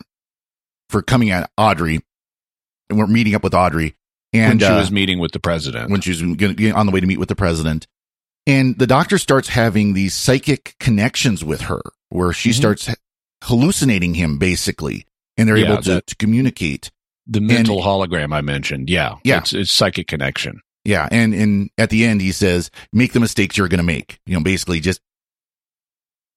for 0.91 1.03
coming 1.03 1.31
at 1.31 1.51
Audrey, 1.57 2.01
and 2.91 2.99
we're 2.99 3.07
meeting 3.07 3.35
up 3.35 3.45
with 3.45 3.55
Audrey, 3.55 3.97
and 4.33 4.51
when 4.51 4.59
she 4.59 4.75
uh, 4.75 4.79
was 4.79 4.91
meeting 4.91 5.19
with 5.19 5.33
the 5.33 5.39
president. 5.39 5.91
when 5.91 6.01
she 6.01 6.11
was 6.11 6.23
on 6.23 6.87
the 6.87 6.93
way 6.93 7.01
to 7.01 7.07
meet 7.07 7.19
with 7.19 7.29
the 7.29 7.37
president, 7.37 7.87
and 8.47 8.79
the 8.79 8.87
doctor 8.87 9.19
starts 9.19 9.49
having 9.49 9.93
these 9.95 10.15
psychic 10.15 10.75
connections 10.81 11.45
with 11.45 11.63
her, 11.63 11.81
where 12.11 12.33
she 12.33 12.51
Mhm. 12.51 12.55
starts 12.55 12.89
hallucinating 13.45 14.15
him 14.15 14.39
basically, 14.39 15.05
and 15.37 15.49
they're 15.49 15.57
Yeah, 15.57 15.73
able 15.73 15.83
to, 15.83 15.95
that- 15.95 16.07
to 16.09 16.17
communicate. 16.17 16.91
the 17.29 17.41
mental 17.41 17.83
hologram 17.83 18.33
I 18.33 18.41
mentioned. 18.41 18.89
Yeah. 18.89 19.17
Yeah. 19.25 19.39
It's, 19.39 19.53
it's 19.53 19.73
psychic 19.73 20.07
connection. 20.07 20.61
Yeah, 20.85 21.09
and 21.11 21.35
and 21.35 21.71
at 21.77 21.91
the 21.91 22.05
end 22.05 22.21
he 22.21 22.31
says, 22.31 22.71
"Make 22.93 23.13
the 23.13 23.19
mistakes 23.19 23.57
you're 23.57 23.67
going 23.67 23.79
to 23.79 23.83
make." 23.85 24.21
You 24.27 24.35
know, 24.35 24.41
basically 24.45 24.79
just 24.79 25.01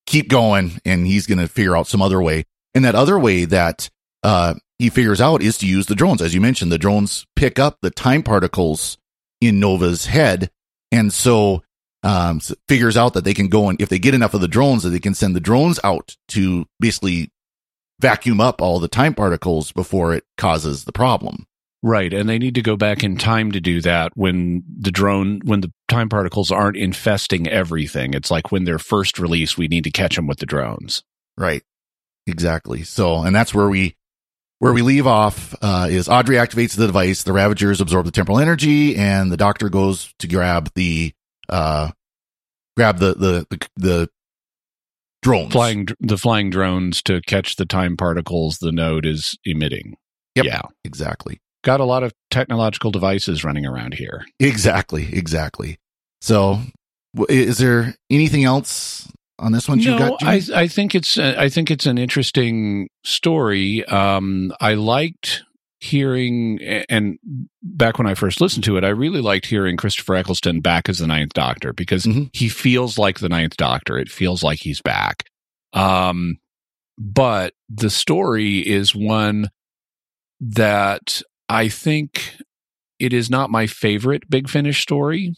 keep 0.08 0.28
going, 0.30 0.82
and 0.86 1.06
he's 1.06 1.28
going 1.28 1.38
to 1.38 1.48
figure 1.48 1.78
out 1.78 1.86
some 1.88 2.02
other 2.02 2.20
way. 2.20 2.46
And 2.74 2.84
that 2.86 2.96
other 2.96 3.20
way 3.20 3.46
that 3.46 3.90
uh, 4.24 4.56
he 4.80 4.90
figures 4.90 5.22
out 5.22 5.44
is 5.44 5.60
to 5.60 5.68
use 5.68 5.86
the 5.86 5.94
drones, 5.96 6.22
as 6.24 6.34
you 6.34 6.42
mentioned. 6.42 6.72
The 6.72 6.80
drones 6.80 7.28
pick 7.36 7.60
up 7.60 7.78
the 7.82 7.92
time 7.92 8.24
particles 8.24 8.98
in 9.40 9.60
Nova's 9.60 10.08
head, 10.08 10.50
and 10.92 11.14
so 11.14 11.62
um, 12.04 12.40
figures 12.68 12.98
out 12.98 13.14
that 13.14 13.24
they 13.24 13.34
can 13.34 13.50
go 13.50 13.70
and 13.70 13.82
if 13.82 13.90
they 13.90 14.00
get 14.00 14.14
enough 14.14 14.34
of 14.34 14.42
the 14.42 14.48
drones, 14.48 14.84
that 14.84 14.90
they 14.90 15.00
can 15.00 15.14
send 15.14 15.36
the 15.36 15.42
drones 15.42 15.80
out 15.84 16.16
to 16.30 16.66
basically 16.80 17.32
vacuum 18.00 18.40
up 18.40 18.62
all 18.62 18.80
the 18.80 18.88
time 18.88 19.14
particles 19.14 19.72
before 19.72 20.14
it 20.14 20.24
causes 20.38 20.86
the 20.86 20.94
problem. 20.94 21.46
Right. 21.82 22.14
And 22.14 22.28
they 22.28 22.40
need 22.40 22.56
to 22.56 22.62
go 22.62 22.76
back 22.76 23.04
in 23.04 23.18
time 23.18 23.54
to 23.54 23.62
do 23.62 23.82
that 23.82 24.12
when 24.16 24.64
the 24.80 24.92
drone, 24.92 25.40
when 25.46 25.62
the 25.62 25.72
time 25.88 26.10
particles 26.10 26.52
aren't 26.52 26.76
infesting 26.76 27.48
everything. 27.48 28.14
It's 28.14 28.32
like 28.32 28.52
when 28.52 28.66
they're 28.66 28.80
first 28.80 29.18
released, 29.18 29.58
we 29.58 29.70
need 29.70 29.86
to 29.86 29.92
catch 29.92 30.16
them 30.16 30.28
with 30.28 30.40
the 30.40 30.46
drones. 30.46 31.04
Right. 31.38 31.64
Exactly. 32.28 32.84
So, 32.84 33.24
and 33.24 33.34
that's 33.34 33.54
where 33.54 33.70
we, 33.70 33.96
where 34.60 34.74
we 34.74 34.82
leave 34.82 35.08
off, 35.08 35.56
uh, 35.62 35.88
is 35.90 36.10
Audrey 36.10 36.36
activates 36.36 36.76
the 36.76 36.86
device, 36.86 37.24
the 37.24 37.32
Ravagers 37.32 37.80
absorb 37.80 38.06
the 38.06 38.12
temporal 38.12 38.40
energy, 38.40 38.98
and 38.98 39.32
the 39.32 39.38
doctor 39.38 39.70
goes 39.70 40.14
to 40.20 40.28
grab 40.28 40.70
the, 40.76 41.14
uh, 41.50 41.92
grab 42.78 43.00
the, 43.00 43.14
the, 43.14 43.48
the, 43.50 43.68
the 43.76 44.10
drones. 45.22 45.52
Flying, 45.52 45.88
the 46.00 46.18
flying 46.18 46.50
drones 46.50 47.02
to 47.04 47.22
catch 47.22 47.56
the 47.56 47.66
time 47.66 47.98
particles 47.98 48.60
the 48.60 48.72
node 48.72 49.06
is 49.06 49.38
emitting. 49.46 49.98
Yep. 50.36 50.46
Yeah. 50.46 50.62
Exactly. 50.84 51.42
Got 51.64 51.82
a 51.82 51.86
lot 51.86 52.04
of 52.04 52.14
technological 52.32 52.92
devices 52.92 53.44
running 53.44 53.66
around 53.66 53.96
here. 53.96 54.26
Exactly. 54.40 55.10
Exactly. 55.12 55.78
So, 56.22 56.60
is 57.28 57.58
there 57.58 57.96
anything 58.10 58.44
else 58.44 59.12
on 59.40 59.52
this 59.52 59.68
one 59.68 59.80
you 59.80 59.92
no, 59.92 59.98
got? 59.98 60.24
I, 60.24 60.42
I 60.54 60.68
think 60.68 60.96
it's 60.96 61.18
uh, 61.18 61.36
I 61.38 61.50
think 61.50 61.72
it's 61.72 61.86
an 61.86 61.98
interesting 61.98 62.90
story. 63.04 63.84
Um, 63.86 64.54
I 64.62 64.76
liked 64.76 65.44
hearing, 65.80 66.60
and 66.90 67.18
back 67.64 67.98
when 67.98 68.08
I 68.08 68.14
first 68.14 68.42
listened 68.42 68.64
to 68.66 68.78
it, 68.78 68.84
I 68.84 68.90
really 68.90 69.22
liked 69.22 69.46
hearing 69.46 69.78
Christopher 69.78 70.16
Eccleston 70.16 70.60
back 70.62 70.90
as 70.90 70.98
the 71.00 71.08
Ninth 71.08 71.34
Doctor 71.34 71.72
because 71.74 72.04
Mhm. 72.06 72.30
he 72.34 72.50
feels 72.50 72.98
like 72.98 73.20
the 73.20 73.30
Ninth 73.30 73.56
Doctor. 73.58 73.98
It 73.98 74.10
feels 74.10 74.44
like 74.44 74.60
he's 74.60 74.82
back. 74.82 75.24
Um, 75.74 76.38
but 76.98 77.54
the 77.70 77.90
story 77.90 78.60
is 78.60 78.94
one 78.94 79.50
that 80.42 81.22
I 81.48 81.70
think 81.70 82.36
it 83.00 83.14
is 83.14 83.30
not 83.30 83.50
my 83.50 83.68
favorite 83.68 84.30
Big 84.30 84.50
Finish 84.50 84.82
story. 84.82 85.36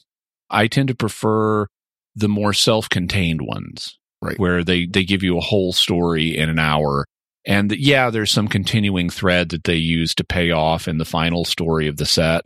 I 0.50 0.68
tend 0.68 0.88
to 0.90 0.96
prefer 0.96 1.68
the 2.16 2.28
more 2.28 2.54
self-contained 2.54 3.42
ones, 3.42 3.98
Right. 4.24 4.38
Where 4.40 4.64
they 4.64 4.86
they 4.86 5.04
give 5.04 5.24
you 5.24 5.38
a 5.38 5.42
whole 5.42 5.74
story 5.74 6.38
in 6.38 6.48
an 6.50 6.60
hour, 6.60 7.06
and 7.46 7.72
yeah, 7.72 8.10
there's 8.10 8.32
some 8.32 8.48
continuing 8.48 9.10
thread 9.10 9.50
that 9.50 9.64
they 9.64 9.76
use 9.76 10.14
to 10.16 10.24
pay 10.24 10.52
off 10.52 10.88
in 10.88 10.98
the 10.98 11.06
final 11.06 11.46
story 11.46 11.88
of 11.88 11.98
the 11.98 12.06
set. 12.06 12.42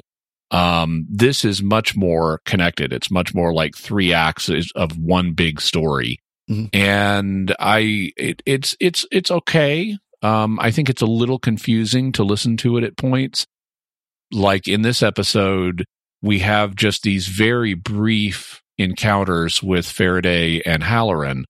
Um, 0.51 1.05
this 1.09 1.43
is 1.43 1.61
much 1.63 1.95
more 1.97 2.39
connected. 2.45 2.93
It's 2.93 3.09
much 3.11 3.33
more 3.33 3.53
like 3.53 3.75
three 3.75 4.13
acts 4.13 4.49
of 4.75 4.97
one 4.97 5.33
big 5.33 5.59
story, 5.59 6.19
Mhm. 6.49 6.69
and 6.73 7.55
I 7.59 8.11
it, 8.15 8.41
it's 8.45 8.75
it's 8.79 9.05
it's 9.11 9.31
okay. 9.31 9.97
Um, 10.21 10.59
I 10.61 10.71
think 10.71 10.89
it's 10.89 11.01
a 11.01 11.05
little 11.07 11.39
confusing 11.39 12.11
to 12.13 12.23
listen 12.23 12.57
to 12.57 12.77
it 12.77 12.83
at 12.83 12.95
points. 12.97 13.45
Like 14.31 14.67
in 14.67 14.81
this 14.81 15.03
episode, 15.03 15.85
we 16.21 16.39
have 16.39 16.75
just 16.75 17.03
these 17.03 17.27
very 17.27 17.73
brief 17.73 18.61
encounters 18.77 19.61
with 19.63 19.87
Faraday 19.89 20.61
and 20.65 20.83
Halloran, 20.83 21.45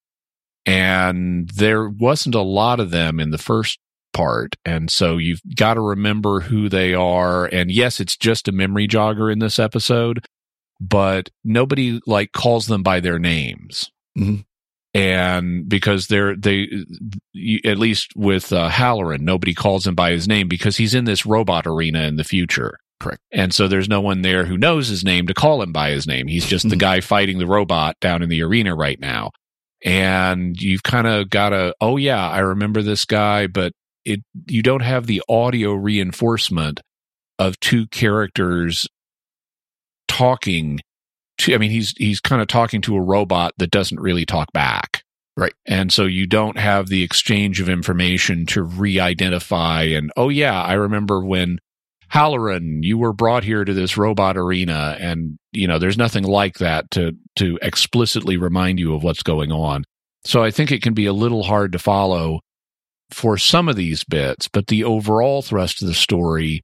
and 0.66 1.48
there 1.50 1.88
wasn't 1.88 2.34
a 2.34 2.42
lot 2.42 2.80
of 2.80 2.90
them 2.90 3.18
in 3.20 3.30
the 3.30 3.38
first 3.38 3.78
part. 4.12 4.56
And 4.64 4.90
so 4.90 5.16
you've 5.18 5.40
got 5.56 5.74
to 5.74 5.80
remember 5.80 6.40
who 6.40 6.68
they 6.68 6.94
are. 6.94 7.46
And 7.46 7.70
yes, 7.70 8.00
it's 8.00 8.16
just 8.16 8.48
a 8.48 8.52
memory 8.52 8.88
jogger 8.88 9.32
in 9.32 9.38
this 9.38 9.58
episode, 9.58 10.24
but 10.80 11.30
nobody 11.44 12.00
like 12.06 12.32
calls 12.32 12.66
them 12.66 12.82
by 12.82 13.00
their 13.00 13.18
names. 13.18 13.90
Mhm. 14.18 14.44
and 14.94 15.68
because 15.68 16.06
they're 16.06 16.34
they 16.34 16.68
you, 17.34 17.60
at 17.66 17.76
least 17.76 18.16
with 18.16 18.50
uh, 18.50 18.68
Halloran, 18.70 19.26
nobody 19.26 19.52
calls 19.52 19.86
him 19.86 19.94
by 19.94 20.10
his 20.12 20.26
name 20.26 20.48
because 20.48 20.78
he's 20.78 20.94
in 20.94 21.04
this 21.04 21.26
robot 21.26 21.66
arena 21.66 22.04
in 22.04 22.16
the 22.16 22.24
future. 22.24 22.78
Correct. 22.98 23.20
And 23.30 23.52
so 23.52 23.68
there's 23.68 23.90
no 23.90 24.00
one 24.00 24.22
there 24.22 24.46
who 24.46 24.56
knows 24.56 24.88
his 24.88 25.04
name 25.04 25.26
to 25.26 25.34
call 25.34 25.60
him 25.60 25.70
by 25.70 25.90
his 25.90 26.06
name. 26.06 26.28
He's 26.28 26.46
just 26.46 26.70
the 26.70 26.76
guy 26.76 27.00
fighting 27.02 27.36
the 27.38 27.46
robot 27.46 27.96
down 28.00 28.22
in 28.22 28.30
the 28.30 28.42
arena 28.42 28.74
right 28.74 28.98
now. 28.98 29.32
And 29.84 30.60
you've 30.60 30.82
kind 30.82 31.06
of 31.06 31.30
got 31.30 31.50
to, 31.50 31.74
oh 31.80 31.96
yeah, 31.96 32.28
I 32.28 32.38
remember 32.38 32.82
this 32.82 33.04
guy, 33.04 33.46
but 33.46 33.72
it 34.06 34.20
you 34.46 34.62
don't 34.62 34.82
have 34.82 35.06
the 35.06 35.22
audio 35.28 35.74
reinforcement 35.74 36.80
of 37.38 37.58
two 37.60 37.86
characters 37.88 38.88
talking 40.08 40.80
to 41.38 41.54
I 41.54 41.58
mean 41.58 41.70
he's 41.72 41.92
he's 41.98 42.20
kind 42.20 42.40
of 42.40 42.48
talking 42.48 42.80
to 42.82 42.96
a 42.96 43.02
robot 43.02 43.52
that 43.58 43.70
doesn't 43.70 44.00
really 44.00 44.24
talk 44.24 44.52
back. 44.52 45.02
Right. 45.36 45.52
And 45.66 45.92
so 45.92 46.04
you 46.04 46.26
don't 46.26 46.56
have 46.56 46.88
the 46.88 47.02
exchange 47.02 47.60
of 47.60 47.68
information 47.68 48.46
to 48.46 48.62
re-identify 48.62 49.82
and 49.82 50.10
oh 50.16 50.30
yeah, 50.30 50.62
I 50.62 50.74
remember 50.74 51.22
when 51.22 51.58
Halloran, 52.08 52.82
you 52.82 52.98
were 52.98 53.12
brought 53.12 53.44
here 53.44 53.64
to 53.64 53.74
this 53.74 53.96
robot 53.96 54.36
arena 54.36 54.96
and 55.00 55.38
you 55.52 55.66
know, 55.66 55.78
there's 55.78 55.98
nothing 55.98 56.24
like 56.24 56.58
that 56.58 56.90
to 56.92 57.12
to 57.36 57.58
explicitly 57.62 58.36
remind 58.36 58.78
you 58.78 58.94
of 58.94 59.02
what's 59.02 59.22
going 59.22 59.50
on. 59.52 59.84
So 60.24 60.42
I 60.42 60.50
think 60.50 60.70
it 60.70 60.82
can 60.82 60.94
be 60.94 61.06
a 61.06 61.12
little 61.12 61.42
hard 61.42 61.72
to 61.72 61.78
follow 61.78 62.40
for 63.10 63.38
some 63.38 63.68
of 63.68 63.76
these 63.76 64.04
bits, 64.04 64.48
but 64.48 64.66
the 64.66 64.84
overall 64.84 65.42
thrust 65.42 65.80
of 65.82 65.88
the 65.88 65.94
story 65.94 66.62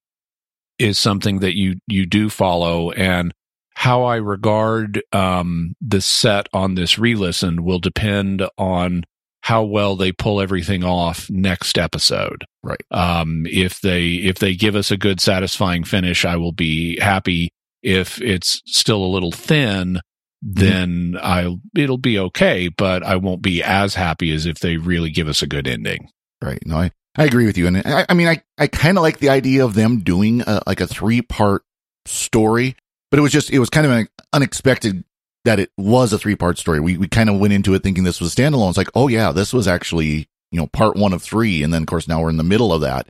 is 0.79 0.99
something 0.99 1.39
that 1.41 1.57
you 1.57 1.77
you 1.87 2.07
do 2.07 2.29
follow 2.29 2.91
and 2.91 3.33
how 3.75 4.05
I 4.05 4.17
regard 4.17 5.03
um, 5.13 5.75
the 5.81 6.01
set 6.01 6.49
on 6.53 6.75
this 6.75 6.99
re-listen 6.99 7.65
will 7.65 7.79
depend 7.79 8.43
on 8.59 9.05
how 9.43 9.65
well 9.65 9.97
they 9.97 10.13
pull 10.13 10.41
everything 10.41 10.85
off 10.85 11.29
next 11.29 11.77
episode. 11.77 12.45
Right. 12.63 12.83
Um, 12.91 13.45
if 13.47 13.81
they 13.81 14.13
if 14.13 14.39
they 14.39 14.55
give 14.55 14.77
us 14.77 14.91
a 14.91 14.97
good, 14.97 15.21
satisfying 15.21 15.85
finish, 15.85 16.25
I 16.25 16.37
will 16.37 16.53
be 16.53 16.99
happy. 17.01 17.51
If 17.83 18.21
it's 18.23 18.63
still 18.67 19.05
a 19.05 19.11
little 19.13 19.33
thin, 19.33 20.01
then 20.41 21.17
I 21.21 21.55
it'll 21.77 21.99
be 21.99 22.19
okay, 22.19 22.69
but 22.69 23.03
I 23.03 23.17
won't 23.17 23.43
be 23.43 23.63
as 23.63 23.95
happy 23.95 24.33
as 24.33 24.47
if 24.47 24.61
they 24.61 24.77
really 24.77 25.11
give 25.11 25.29
us 25.29 25.43
a 25.43 25.49
good 25.49 25.67
ending. 25.67 26.09
Right. 26.41 26.65
No, 26.65 26.77
I, 26.77 26.91
I 27.17 27.25
agree 27.25 27.47
with 27.47 27.59
you. 27.59 27.67
And 27.67 27.79
I, 27.79 28.07
I 28.09 28.15
mean, 28.15 28.29
I, 28.29 28.43
I 28.59 28.69
kind 28.69 28.97
of 28.97 29.03
like 29.03 29.19
the 29.19 29.29
idea 29.29 29.65
of 29.65 29.75
them 29.75 30.01
doing 30.01 30.43
a, 30.43 30.63
like 30.67 30.81
a 30.81 30.87
three 30.87 31.23
part 31.23 31.63
story, 32.07 32.77
but 33.11 33.19
it 33.19 33.23
was 33.23 33.33
just, 33.33 33.51
it 33.51 33.59
was 33.59 33.71
kind 33.71 33.87
of 33.87 33.93
an 33.93 34.09
unexpected 34.33 35.05
that 35.45 35.59
it 35.61 35.71
was 35.77 36.13
a 36.13 36.19
three 36.19 36.37
part 36.37 36.59
story. 36.59 36.81
We, 36.81 36.97
we 36.97 37.09
kind 37.09 37.29
of 37.31 37.39
went 37.39 37.53
into 37.53 37.75
it 37.75 37.83
thinking 37.83 38.05
this 38.05 38.21
was 38.21 38.35
standalone. 38.35 38.69
It's 38.69 38.79
like, 38.79 38.91
oh 38.95 39.09
yeah, 39.09 39.33
this 39.33 39.53
was 39.53 39.67
actually, 39.67 40.29
you 40.51 40.59
know, 40.61 40.67
part 40.69 40.97
one 40.97 41.13
of 41.13 41.23
three. 41.23 41.63
And 41.63 41.73
then 41.75 41.83
of 41.83 41.87
course 41.89 42.07
now 42.09 42.21
we're 42.23 42.31
in 42.31 42.37
the 42.37 42.45
middle 42.45 42.73
of 42.73 42.81
that. 42.83 43.09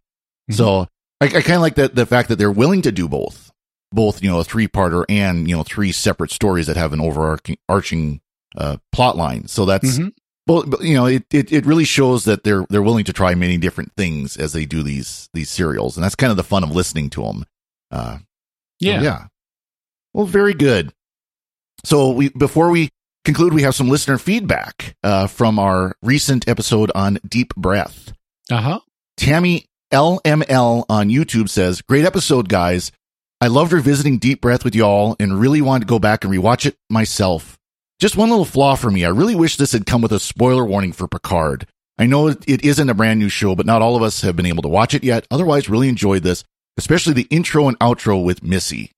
Mhm. 0.51 0.55
So 0.57 0.87
I, 1.21 1.27
I 1.27 1.29
kind 1.43 1.53
of 1.57 1.61
like 1.61 1.75
that, 1.77 1.95
the 1.95 2.07
fact 2.07 2.29
that 2.31 2.37
they're 2.37 2.51
willing 2.51 2.83
to 2.83 2.93
do 2.93 3.09
both, 3.09 3.53
both, 3.93 4.23
you 4.23 4.31
know, 4.31 4.41
a 4.41 4.45
three 4.45 4.67
parter 4.67 5.05
and, 5.09 5.49
you 5.49 5.55
know, 5.57 5.63
three 5.63 5.93
separate 5.93 6.31
stories 6.31 6.67
that 6.69 6.77
have 6.77 6.93
an 6.93 7.01
overarching, 7.01 7.59
arching, 7.69 8.21
uh, 8.57 8.77
plot 8.93 9.17
line. 9.17 9.47
So 9.47 9.65
that's, 9.67 9.99
Mhm. 9.99 10.13
well, 10.47 10.65
you 10.83 10.95
know, 10.95 11.07
it, 11.07 11.25
it, 11.33 11.53
it 11.53 11.67
really 11.67 11.85
shows 11.85 12.25
that 12.25 12.45
they're, 12.45 12.65
they're 12.71 12.83
willing 12.83 13.05
to 13.05 13.13
try 13.13 13.35
many 13.35 13.59
different 13.59 13.93
things 13.97 14.37
as 14.39 14.53
they 14.55 14.65
do 14.65 14.83
these, 14.83 15.29
these 15.35 15.51
serials. 15.51 15.97
And 15.97 16.03
that's 16.05 16.15
kind 16.17 16.31
of 16.31 16.37
the 16.39 16.45
fun 16.45 16.65
of 16.65 16.71
listening 16.71 17.11
to 17.11 17.23
them. 17.23 17.45
Uh, 17.91 18.19
Yeah. 18.81 19.03
yeah. 19.03 19.25
Well, 20.15 20.27
very 20.27 20.55
good. 20.55 20.93
So 21.85 22.11
we, 22.11 22.29
before 22.31 22.71
we 22.71 22.91
conclude, 23.25 23.55
we 23.55 23.63
have 23.63 23.75
some 23.75 23.89
listener 23.89 24.19
feedback, 24.19 24.97
uh, 25.03 25.27
from 25.27 25.59
our 25.59 25.97
recent 26.03 26.49
episode 26.49 26.91
on 26.95 27.19
deep 27.29 27.55
breath. 27.55 28.13
Uh 28.51 28.61
huh. 28.61 28.81
Tammy 29.17 29.67
LML 29.93 30.85
on 30.89 31.09
YouTube 31.09 31.49
says, 31.49 31.83
great 31.83 32.05
episode, 32.05 32.49
guys. 32.49 32.93
I 33.41 33.49
loved 33.49 33.73
revisiting 33.73 34.19
Deep 34.19 34.41
Breath 34.41 34.65
with 34.65 34.75
y'all 34.75 35.17
and 35.19 35.41
really 35.41 35.61
wanted 35.61 35.81
to 35.81 35.91
go 35.91 35.99
back 35.99 36.23
and 36.23 36.33
rewatch 36.33 36.65
it 36.65 36.77
myself. 36.89 37.59
Just 37.99 38.17
one 38.17 38.31
little 38.31 38.45
flaw 38.45 38.77
for 38.77 38.89
me. 38.91 39.05
I 39.05 39.09
really 39.09 39.35
wish 39.35 39.57
this 39.57 39.73
had 39.73 39.85
come 39.85 40.01
with 40.01 40.13
a 40.13 40.21
spoiler 40.21 40.65
warning 40.65 40.93
for 40.93 41.09
Picard. 41.09 41.67
I 41.99 42.07
know 42.07 42.29
it 42.29 42.45
it 42.47 42.65
isn't 42.65 42.89
a 42.89 42.95
brand 42.95 43.19
new 43.19 43.29
show, 43.29 43.55
but 43.55 43.67
not 43.67 43.83
all 43.83 43.97
of 43.97 44.03
us 44.03 44.23
have 44.23 44.37
been 44.37 44.47
able 44.47 44.63
to 44.63 44.69
watch 44.69 44.95
it 44.95 45.05
yet. 45.05 45.27
Otherwise, 45.31 45.69
really 45.69 45.89
enjoyed 45.89 46.23
this, 46.23 46.45
especially 46.77 47.13
the 47.15 47.27
intro 47.31 47.69
and 47.69 47.79
outro 47.81 48.25
with 48.25 48.43
Missy. 48.43 48.93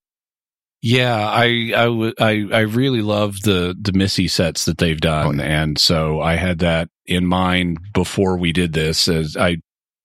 Yeah, 0.87 1.16
I 1.31 1.44
I 1.75 1.85
w- 1.87 2.12
I 2.20 2.47
I 2.53 2.61
really 2.61 3.01
love 3.01 3.40
the 3.40 3.75
the 3.81 3.94
Missy 3.94 4.29
sets 4.29 4.66
that 4.66 4.77
they've 4.77 5.01
done, 5.01 5.40
Oh, 5.40 5.42
and 5.42 5.79
so 5.79 6.20
I 6.20 6.35
had 6.37 6.59
that 6.59 6.90
in 7.07 7.25
mind 7.27 7.79
before 7.94 8.37
we 8.37 8.53
did 8.53 8.75
this. 8.75 9.09
As 9.09 9.35
I, 9.35 9.57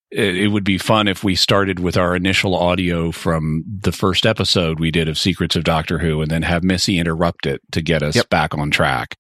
it, 0.10 0.38
it 0.38 0.48
would 0.48 0.64
be 0.64 0.78
fun 0.78 1.10
if 1.10 1.22
we 1.22 1.36
started 1.36 1.80
with 1.82 1.98
our 1.98 2.16
initial 2.16 2.56
audio 2.56 3.12
from 3.12 3.66
the 3.82 3.92
first 3.92 4.26
episode 4.26 4.80
we 4.80 4.90
did 4.90 5.10
of 5.10 5.18
Secrets 5.18 5.58
of 5.58 5.66
Doctor 5.66 6.00
Who, 6.00 6.22
and 6.22 6.32
then 6.32 6.44
have 6.44 6.64
Missy 6.64 6.98
interrupt 6.98 7.46
it 7.46 7.60
to 7.74 7.82
get 7.82 8.02
us 8.02 8.16
Yep. 8.16 8.30
back 8.30 8.58
on 8.58 8.72
track. 8.72 9.18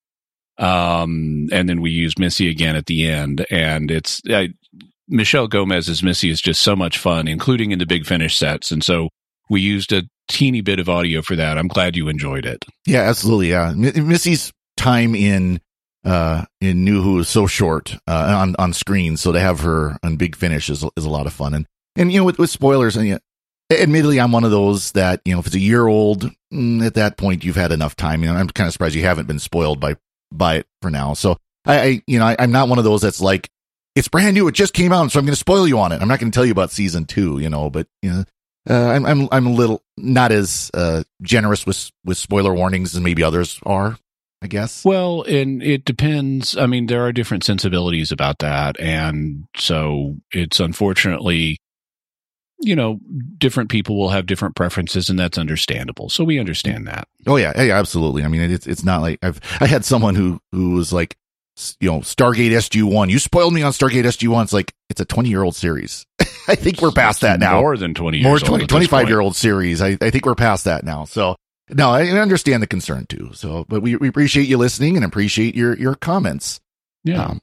Um, 0.58 1.48
and 1.52 1.67
then 1.67 1.82
we 1.82 1.89
use 1.91 2.17
Missy 2.17 2.50
again 2.50 2.78
at 2.78 2.86
the 2.86 3.06
end, 3.10 3.45
and 3.52 3.91
it's 3.91 4.22
I, 4.30 4.50
Michelle 5.10 5.48
Gomez 5.50 5.89
as 5.89 6.04
Missy 6.04 6.30
is 6.30 6.39
just 6.41 6.62
so 6.62 6.76
much 6.76 6.98
fun, 6.98 7.28
including 7.28 7.72
in 7.72 7.80
the 7.80 7.86
big 7.86 8.06
finish 8.06 8.38
sets, 8.38 8.72
and 8.72 8.82
so 8.84 9.10
we 9.50 9.62
used 9.62 9.92
a 9.92 10.04
teeny 10.28 10.62
bit 10.62 10.80
of 10.80 10.88
audio 10.90 11.22
for 11.22 11.36
that. 11.36 11.58
I'm 11.58 11.68
glad 11.68 11.96
you 11.96 12.08
enjoyed 12.08 12.46
it. 12.46 12.64
Yeah, 12.86 13.02
absolutely. 13.02 13.50
Yeah, 13.50 13.70
M- 13.70 14.08
Missy's 14.08 14.52
time 14.78 15.16
in 15.16 15.60
uh 16.06 16.46
in 16.62 16.86
New 16.86 17.02
Who 17.02 17.20
is 17.20 17.28
so 17.28 17.46
short 17.48 17.96
uh, 18.08 18.38
on 18.40 18.56
on 18.58 18.74
screen, 18.74 19.18
so 19.18 19.32
to 19.32 19.40
have 19.40 19.60
her 19.62 19.98
on 20.04 20.16
Big 20.16 20.36
Finish 20.36 20.70
is 20.70 20.86
is 20.96 21.06
a 21.06 21.10
lot 21.10 21.28
of 21.28 21.34
fun. 21.34 21.54
And 21.54 21.66
and 21.96 22.12
you 22.12 22.20
know 22.20 22.26
with, 22.26 22.40
with 22.40 22.50
spoilers, 22.50 22.96
and 22.96 23.08
yeah, 23.08 23.18
admittedly, 23.72 24.20
I'm 24.20 24.32
one 24.32 24.44
of 24.44 24.52
those 24.52 24.94
that 24.94 25.22
you 25.26 25.34
know 25.34 25.40
if 25.40 25.48
it's 25.48 25.56
a 25.56 25.60
year 25.60 25.88
old, 25.88 26.30
mm, 26.54 26.86
at 26.86 26.94
that 26.94 27.18
point 27.18 27.44
you've 27.44 27.56
had 27.56 27.72
enough 27.72 27.96
time. 27.96 28.24
You 28.24 28.32
know, 28.32 28.36
I'm 28.36 28.48
kind 28.48 28.68
of 28.68 28.74
surprised 28.74 28.96
you 28.96 29.04
haven't 29.04 29.28
been 29.28 29.40
spoiled 29.40 29.80
by 29.80 29.96
by 30.32 30.58
it 30.58 30.68
for 30.82 30.90
now. 30.90 31.14
So 31.16 31.38
I, 31.66 31.80
I 31.80 32.02
you 32.08 32.20
know 32.20 32.26
I, 32.26 32.36
I'm 32.40 32.52
not 32.52 32.70
one 32.70 32.78
of 32.78 32.86
those 32.86 33.02
that's 33.02 33.20
like 33.20 33.50
it's 33.96 34.08
brand 34.08 34.36
new, 34.36 34.48
it 34.48 34.54
just 34.54 34.74
came 34.74 34.94
out, 34.94 35.12
so 35.12 35.20
I'm 35.20 35.26
going 35.26 35.34
to 35.34 35.40
spoil 35.40 35.68
you 35.68 35.80
on 35.80 35.92
it. 35.92 36.02
I'm 36.02 36.08
not 36.08 36.20
going 36.20 36.32
to 36.32 36.36
tell 36.36 36.46
you 36.46 36.52
about 36.52 36.72
season 36.72 37.06
two, 37.06 37.40
you 37.40 37.50
know, 37.50 37.70
but 37.70 37.88
you 38.02 38.12
know. 38.12 38.24
Uh, 38.69 38.88
I'm 38.88 39.05
I'm 39.05 39.27
I'm 39.32 39.47
a 39.47 39.51
little 39.51 39.82
not 39.97 40.32
as 40.32 40.69
uh, 40.73 41.03
generous 41.21 41.65
with 41.65 41.91
with 42.05 42.17
spoiler 42.17 42.53
warnings 42.53 42.95
as 42.95 43.01
maybe 43.01 43.23
others 43.23 43.60
are. 43.63 43.97
I 44.41 44.47
guess. 44.47 44.86
Well, 44.86 45.23
and 45.23 45.62
it 45.62 45.84
depends. 45.84 46.55
I 46.55 46.65
mean, 46.65 46.86
there 46.86 47.03
are 47.05 47.12
different 47.12 47.43
sensibilities 47.43 48.12
about 48.12 48.39
that. 48.39 48.79
And 48.79 49.47
so 49.58 50.15
it's 50.32 50.62
unfortunately, 50.62 51.58
you 52.62 52.73
know, 52.73 53.01
different 53.38 53.69
people 53.69 53.97
will 53.97 54.10
have 54.10 54.27
different 54.27 54.55
preferences, 54.55 55.10
and 55.10 55.19
that's 55.19 55.38
understandable. 55.38 56.08
So 56.08 56.23
we 56.23 56.39
understand 56.39 56.88
that. 56.88 57.08
Oh 57.27 57.36
yeah, 57.36 57.62
yeah, 57.62 57.77
absolutely. 57.77 58.23
I 58.23 58.29
mean, 58.29 58.49
it's 58.49 58.65
it's 58.65 58.84
not 58.84 59.01
like 59.01 59.19
I've 59.21 59.41
I 59.60 59.65
had 59.65 59.84
someone 59.84 60.15
who 60.15 60.39
who 60.53 60.71
was 60.71 60.93
like, 60.93 61.17
you 61.82 61.91
know, 61.91 61.99
Stargate 61.99 62.51
SG 62.51 62.84
One. 62.84 63.10
You 63.10 63.19
spoiled 63.19 63.53
me 63.53 63.62
on 63.62 63.73
Stargate 63.73 64.05
SG 64.05 64.29
One. 64.29 64.43
It's 64.43 64.53
like 64.53 64.73
it's 64.89 65.01
a 65.01 65.05
twenty 65.05 65.29
year 65.29 65.43
old 65.43 65.55
series. 65.55 66.05
I 66.48 66.56
think 66.56 66.82
we're 66.82 66.92
past 66.92 67.22
that 67.22 67.39
now. 67.39 67.62
More 67.62 67.78
than 67.78 67.94
20 67.94 68.18
years 68.18 68.24
More 68.24 68.34
old 68.34 68.46
20, 68.46 68.68
25 68.68 69.08
year 69.08 69.20
old 69.20 69.36
series. 69.36 69.82
I, 69.82 69.98
I 70.02 70.10
think 70.10 70.26
we're 70.26 70.36
past 70.36 70.65
that 70.65 70.84
now. 70.84 71.06
So 71.06 71.36
no, 71.70 71.92
I 71.92 72.08
understand 72.08 72.63
the 72.63 72.68
concern 72.68 73.06
too. 73.06 73.32
So, 73.34 73.65
but 73.68 73.82
we, 73.82 73.96
we 73.96 74.08
appreciate 74.08 74.48
you 74.48 74.58
listening 74.58 74.96
and 74.96 75.06
appreciate 75.06 75.56
your, 75.56 75.78
your 75.78 75.96
comments. 75.96 76.60
Yeah. 77.04 77.24
Um, 77.24 77.42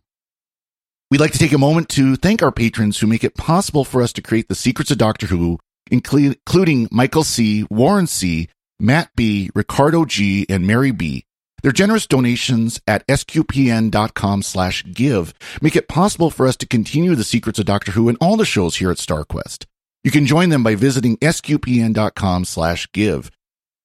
we'd 1.10 1.20
like 1.20 1.32
to 1.32 1.38
take 1.38 1.52
a 1.52 1.58
moment 1.58 1.88
to 1.90 2.16
thank 2.16 2.42
our 2.42 2.52
patrons 2.52 2.98
who 2.98 3.06
make 3.06 3.24
it 3.24 3.36
possible 3.36 3.84
for 3.84 4.02
us 4.02 4.12
to 4.14 4.22
create 4.22 4.48
the 4.48 4.54
secrets 4.54 4.90
of 4.90 4.98
Doctor 4.98 5.26
Who, 5.26 5.58
including 5.90 6.88
Michael 6.90 7.24
C., 7.24 7.66
Warren 7.70 8.06
C., 8.06 8.48
Matt 8.80 9.10
B., 9.14 9.50
Ricardo 9.54 10.04
G., 10.04 10.46
and 10.48 10.66
Mary 10.66 10.90
B. 10.90 11.24
Their 11.66 11.72
generous 11.72 12.06
donations 12.06 12.80
at 12.86 13.04
sqpn.com 13.08 14.42
slash 14.42 14.84
give 14.94 15.34
make 15.60 15.74
it 15.74 15.88
possible 15.88 16.30
for 16.30 16.46
us 16.46 16.56
to 16.58 16.66
continue 16.66 17.16
the 17.16 17.24
secrets 17.24 17.58
of 17.58 17.64
Doctor 17.66 17.90
Who 17.90 18.08
and 18.08 18.16
all 18.20 18.36
the 18.36 18.44
shows 18.44 18.76
here 18.76 18.88
at 18.92 18.98
StarQuest. 18.98 19.64
You 20.04 20.12
can 20.12 20.26
join 20.26 20.50
them 20.50 20.62
by 20.62 20.76
visiting 20.76 21.16
sqpn.com 21.16 22.44
slash 22.44 22.86
give. 22.92 23.32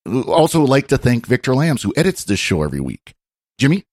Also 0.05 0.61
like 0.61 0.89
to 0.89 0.97
thank 0.99 1.25
Victor 1.25 1.55
Lambs, 1.55 1.81
who 1.81 1.91
edits 1.97 2.23
this 2.23 2.39
show 2.39 2.61
every 2.61 2.81
week. 2.81 3.15
Jimmy? 3.57 3.83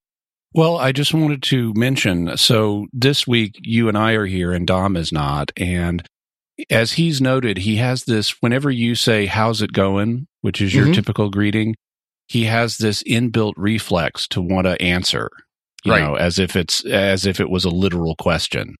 Well, 0.52 0.76
I 0.76 0.92
just 0.92 1.14
wanted 1.14 1.42
to 1.44 1.72
mention 1.72 2.36
so 2.36 2.88
this 2.92 3.26
week 3.26 3.56
you 3.62 3.88
and 3.88 3.96
I 3.96 4.12
are 4.12 4.26
here 4.26 4.52
and 4.52 4.66
Dom 4.66 4.98
is 4.98 5.12
not. 5.12 5.50
And 5.56 6.06
as 6.68 6.92
he's 6.92 7.22
noted, 7.22 7.56
he 7.56 7.76
has 7.76 8.04
this 8.04 8.42
whenever 8.42 8.70
you 8.70 8.94
say, 8.94 9.24
How's 9.24 9.62
it 9.62 9.72
going? 9.72 10.26
which 10.42 10.60
is 10.60 10.74
your 10.74 10.86
Mhm. 10.88 10.94
typical 10.94 11.30
greeting, 11.30 11.74
he 12.28 12.44
has 12.44 12.78
this 12.78 13.02
inbuilt 13.02 13.54
reflex 13.56 14.28
to 14.28 14.40
want 14.40 14.66
to 14.66 14.80
answer, 14.80 15.30
you 15.84 15.92
Right. 15.92 16.04
know, 16.04 16.14
as 16.14 16.38
if 16.38 16.54
it's 16.54 16.84
as 16.84 17.26
if 17.26 17.40
it 17.40 17.50
was 17.50 17.64
a 17.64 17.70
literal 17.70 18.14
question. 18.14 18.76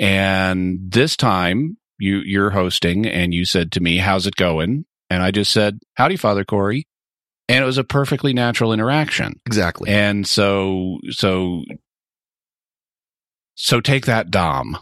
And 0.00 0.78
this 0.82 1.16
time 1.16 1.76
you 1.98 2.18
you're 2.24 2.50
hosting 2.50 3.06
and 3.06 3.32
you 3.32 3.44
said 3.44 3.70
to 3.72 3.80
me, 3.80 3.98
How's 3.98 4.26
it 4.26 4.36
going? 4.36 4.84
And 5.08 5.22
I 5.22 5.30
just 5.30 5.52
said, 5.52 5.78
Howdy, 5.94 6.16
Father 6.16 6.44
Cory. 6.44 6.86
And 7.48 7.62
it 7.62 7.66
was 7.66 7.78
a 7.78 7.84
perfectly 7.84 8.32
natural 8.32 8.72
interaction. 8.72 9.40
Exactly. 9.46 9.88
And 9.88 10.26
so, 10.26 10.98
so 11.10 11.62
So 13.54 13.80
take 13.80 14.06
that, 14.06 14.30
Dom. 14.30 14.76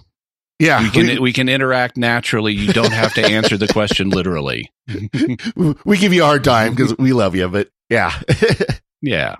Yeah, 0.58 0.82
we 0.82 0.90
can 0.90 1.06
we, 1.06 1.18
we 1.18 1.32
can 1.32 1.48
interact 1.48 1.96
naturally. 1.96 2.52
You 2.52 2.72
don't 2.72 2.92
have 2.92 3.14
to 3.14 3.24
answer 3.24 3.56
the 3.56 3.68
question 3.68 4.10
literally. 4.10 4.70
we 5.84 5.98
give 5.98 6.12
you 6.12 6.22
a 6.22 6.26
hard 6.26 6.44
time 6.44 6.74
because 6.74 6.96
we 6.96 7.12
love 7.12 7.34
you, 7.34 7.48
but 7.48 7.70
yeah, 7.90 8.12
yeah. 9.02 9.36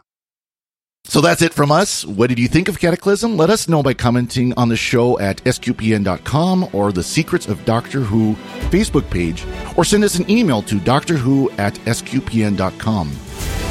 So 1.06 1.20
that's 1.20 1.42
it 1.42 1.52
from 1.52 1.70
us. 1.70 2.04
What 2.04 2.30
did 2.30 2.38
you 2.38 2.48
think 2.48 2.68
of 2.68 2.80
Cataclysm? 2.80 3.36
Let 3.36 3.50
us 3.50 3.68
know 3.68 3.82
by 3.82 3.92
commenting 3.92 4.54
on 4.54 4.70
the 4.70 4.76
show 4.76 5.18
at 5.18 5.36
sqpn.com 5.44 6.70
or 6.72 6.92
the 6.92 7.02
Secrets 7.02 7.46
of 7.46 7.64
Doctor 7.66 8.00
Who 8.00 8.34
Facebook 8.70 9.08
page, 9.10 9.44
or 9.76 9.84
send 9.84 10.02
us 10.02 10.18
an 10.18 10.28
email 10.30 10.62
to 10.62 10.76
doctorwho 10.76 11.56
at 11.58 11.74
sqpn.com. 11.74 13.12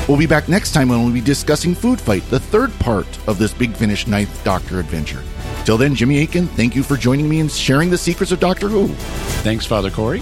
We'll 0.07 0.17
be 0.17 0.27
back 0.27 0.47
next 0.47 0.73
time 0.73 0.89
when 0.89 1.03
we'll 1.03 1.13
be 1.13 1.21
discussing 1.21 1.73
Food 1.73 1.99
Fight, 1.99 2.23
the 2.29 2.39
third 2.39 2.71
part 2.79 3.07
of 3.27 3.39
this 3.39 3.53
Big 3.53 3.73
Finish 3.73 4.05
Ninth 4.05 4.43
Doctor 4.43 4.79
adventure. 4.79 5.23
Till 5.65 5.77
then, 5.77 5.95
Jimmy 5.95 6.21
Akin, 6.21 6.47
thank 6.47 6.75
you 6.75 6.83
for 6.83 6.97
joining 6.97 7.29
me 7.29 7.39
and 7.39 7.49
sharing 7.49 7.89
the 7.89 7.97
secrets 7.97 8.33
of 8.33 8.39
Doctor 8.39 8.67
Who. 8.67 8.87
Thanks, 9.43 9.65
Father 9.65 9.89
Cory. 9.89 10.21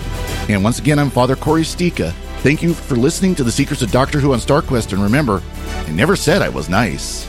And 0.49 0.63
once 0.63 0.77
again, 0.77 0.99
I'm 0.99 1.09
Father 1.09 1.35
Cory 1.35 1.63
Sticha. 1.63 2.11
Thank 2.41 2.61
you 2.61 2.73
for 2.73 2.95
listening 2.95 3.33
to 3.35 3.43
the 3.43 3.51
secrets 3.51 3.81
of 3.81 3.91
Doctor 3.91 4.19
Who 4.19 4.33
on 4.33 4.39
StarQuest, 4.39 4.93
and 4.93 5.01
remember, 5.01 5.41
I 5.65 5.91
never 5.91 6.15
said 6.15 6.41
I 6.41 6.49
was 6.49 6.69
nice. 6.69 7.25